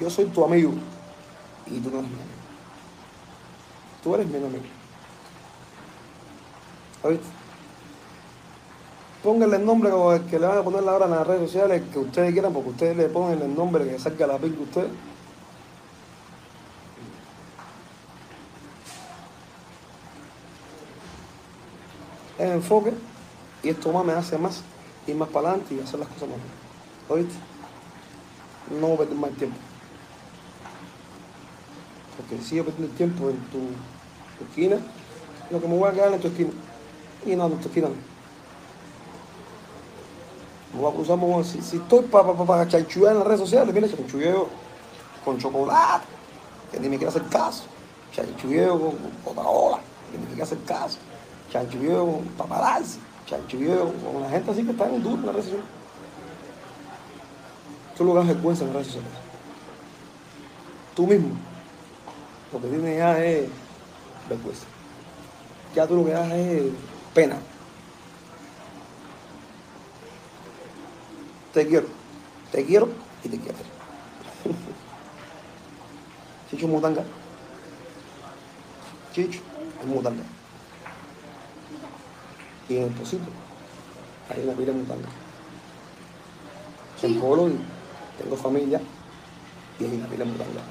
Yo 0.00 0.10
soy 0.10 0.24
tu 0.26 0.44
amigo 0.44 0.72
y 1.66 1.78
tú 1.78 1.90
no 1.90 1.98
eres 1.98 2.10
mi 2.10 2.16
amigo. 2.16 2.34
Tú 4.02 4.14
eres 4.14 4.26
mi 4.26 4.36
amigo. 4.36 4.64
¿Oíste? 7.04 7.26
Pónganle 9.22 9.56
el 9.56 9.64
nombre 9.64 9.90
que 10.28 10.38
le 10.38 10.46
van 10.46 10.58
a 10.58 10.62
poner 10.62 10.86
ahora 10.86 11.06
en 11.06 11.12
las 11.12 11.26
redes 11.26 11.50
sociales 11.50 11.82
que 11.92 11.98
ustedes 11.98 12.32
quieran, 12.32 12.52
porque 12.52 12.70
ustedes 12.70 12.96
le 12.96 13.08
ponen 13.08 13.40
el 13.40 13.54
nombre 13.54 13.88
que 13.88 13.98
salga 13.98 14.26
la 14.26 14.38
piel 14.38 14.56
de 14.56 14.62
ustedes. 14.62 14.90
Enfoque 22.52 22.92
y 23.62 23.70
esto 23.70 23.92
más 23.92 24.04
me 24.04 24.12
hace 24.12 24.36
más 24.38 24.62
ir 25.06 25.16
más 25.16 25.28
para 25.28 25.50
adelante 25.50 25.74
y 25.74 25.80
hacer 25.80 26.00
las 26.00 26.08
cosas 26.08 26.28
mejor. 26.28 26.42
¿Oíste? 27.08 27.34
No 28.80 28.96
perder 28.96 29.16
más 29.16 29.30
tiempo. 29.32 29.56
Porque 32.16 32.42
si 32.42 32.56
yo 32.56 32.64
perdiendo 32.64 32.90
el 32.90 32.96
tiempo 32.96 33.30
en 33.30 33.36
tu, 33.50 33.58
esquina, 34.44 34.78
lo 35.50 35.60
que 35.60 35.68
me 35.68 35.76
voy 35.76 35.88
a 35.88 35.92
quedar 35.92 36.12
en 36.12 36.20
tu 36.20 36.28
esquina. 36.28 36.50
Y 37.26 37.36
no, 37.36 37.46
en 37.46 37.58
tu 37.58 37.68
esquina 37.68 37.88
no. 37.88 37.94
Me 40.74 40.80
voy 40.80 40.92
a 40.92 40.94
cruzar, 40.94 41.16
me 41.16 41.26
voy 41.26 41.44
si, 41.44 41.60
si 41.62 41.76
estoy 41.76 42.02
para 42.04 42.32
pa, 42.32 42.44
pa, 42.44 42.68
chanchullar 42.68 43.12
en 43.12 43.18
las 43.18 43.26
redes 43.26 43.40
sociales, 43.40 43.72
mira, 43.72 43.88
chanchulleo 43.88 44.48
con 45.24 45.38
chocolate, 45.38 46.04
que 46.72 46.80
ni 46.80 46.88
me 46.88 46.96
quiere 46.96 47.10
hacer 47.10 47.24
caso. 47.28 47.64
Chanchulleo 48.12 48.80
con 48.80 48.96
Coca-Cola, 49.24 49.78
que 50.10 50.18
ni 50.18 50.24
me 50.24 50.28
quiere 50.28 50.42
hacer 50.42 50.58
caso. 50.64 50.98
Chanchulleo 51.54 52.04
con 52.04 52.24
paparazzi, 52.36 52.98
chanchulleo 53.26 53.92
con 53.92 54.22
la 54.22 54.28
gente 54.28 54.50
así 54.50 54.64
que 54.64 54.72
está 54.72 54.88
en 54.88 55.00
duro 55.00 55.22
en 55.22 55.22
redes 55.22 55.44
sociales. 55.44 55.66
Tú 57.96 58.04
lo 58.04 58.12
que 58.12 58.18
das 58.18 58.26
vergüenza 58.26 58.64
en 58.64 58.74
las 58.74 58.86
redes. 58.88 59.02
Tú 60.96 61.06
mismo, 61.06 61.36
lo 62.52 62.60
que 62.60 62.66
tienes 62.66 62.98
ya 62.98 63.24
es 63.24 63.48
vergüenza. 64.28 64.66
Ya 65.76 65.86
tú 65.86 65.94
lo 65.94 66.04
que 66.04 66.10
das 66.10 66.32
es 66.32 66.72
pena. 67.14 67.36
Te 71.52 71.68
quiero, 71.68 71.86
te 72.50 72.66
quiero 72.66 72.88
y 73.22 73.28
te 73.28 73.38
quiero. 73.38 73.58
Chicho 76.50 76.66
Mutanga. 76.66 77.04
Chicho 79.12 79.40
es 79.80 79.86
Mutanga. 79.86 80.24
Y 82.68 82.76
en 82.76 82.84
el 82.84 82.90
pocito 82.90 83.24
hay 84.30 84.42
una 84.44 84.54
pila 84.54 84.72
Mutanga. 84.72 85.08
En 87.02 87.20
Polo 87.20 87.50
tengo 88.18 88.36
familia 88.36 88.80
y 89.78 89.84
hay 89.84 89.96
una 89.96 90.06
pila 90.06 90.24
Mutanga. 90.24 90.62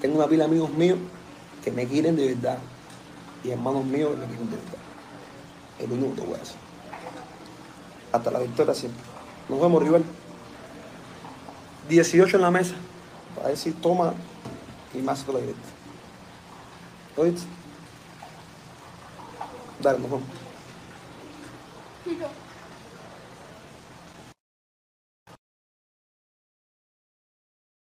Tengo 0.00 0.16
una 0.16 0.26
pila 0.26 0.44
de 0.44 0.50
amigos 0.50 0.70
míos 0.70 0.98
que 1.64 1.70
me 1.70 1.86
quieren 1.86 2.16
de 2.16 2.34
verdad 2.34 2.58
y 3.42 3.50
hermanos 3.50 3.84
míos 3.84 4.10
que 4.12 4.18
me 4.18 4.26
quieren 4.26 4.50
de 4.50 4.56
verdad. 4.56 4.78
Es 5.78 5.88
lo 5.88 5.94
único 5.94 6.14
que 6.14 6.20
voy 6.22 6.34
a 6.34 6.38
decir. 6.38 6.56
Hasta 8.12 8.30
la 8.30 8.38
victoria 8.40 8.74
siempre. 8.74 9.02
Nos 9.48 9.60
vemos, 9.60 9.82
rival. 9.82 10.04
18 11.88 12.36
en 12.36 12.42
la 12.42 12.50
mesa. 12.50 12.74
Para 13.36 13.48
decir 13.50 13.74
toma 13.80 14.14
y 14.94 14.98
más 14.98 15.22
con 15.24 15.34
la 15.34 15.40
directa. 15.40 15.68
¿Oíste? 17.16 17.55
Dale, 19.78 19.98
nos 19.98 20.10
vemos. 20.10 20.28
Chicho. 20.28 20.45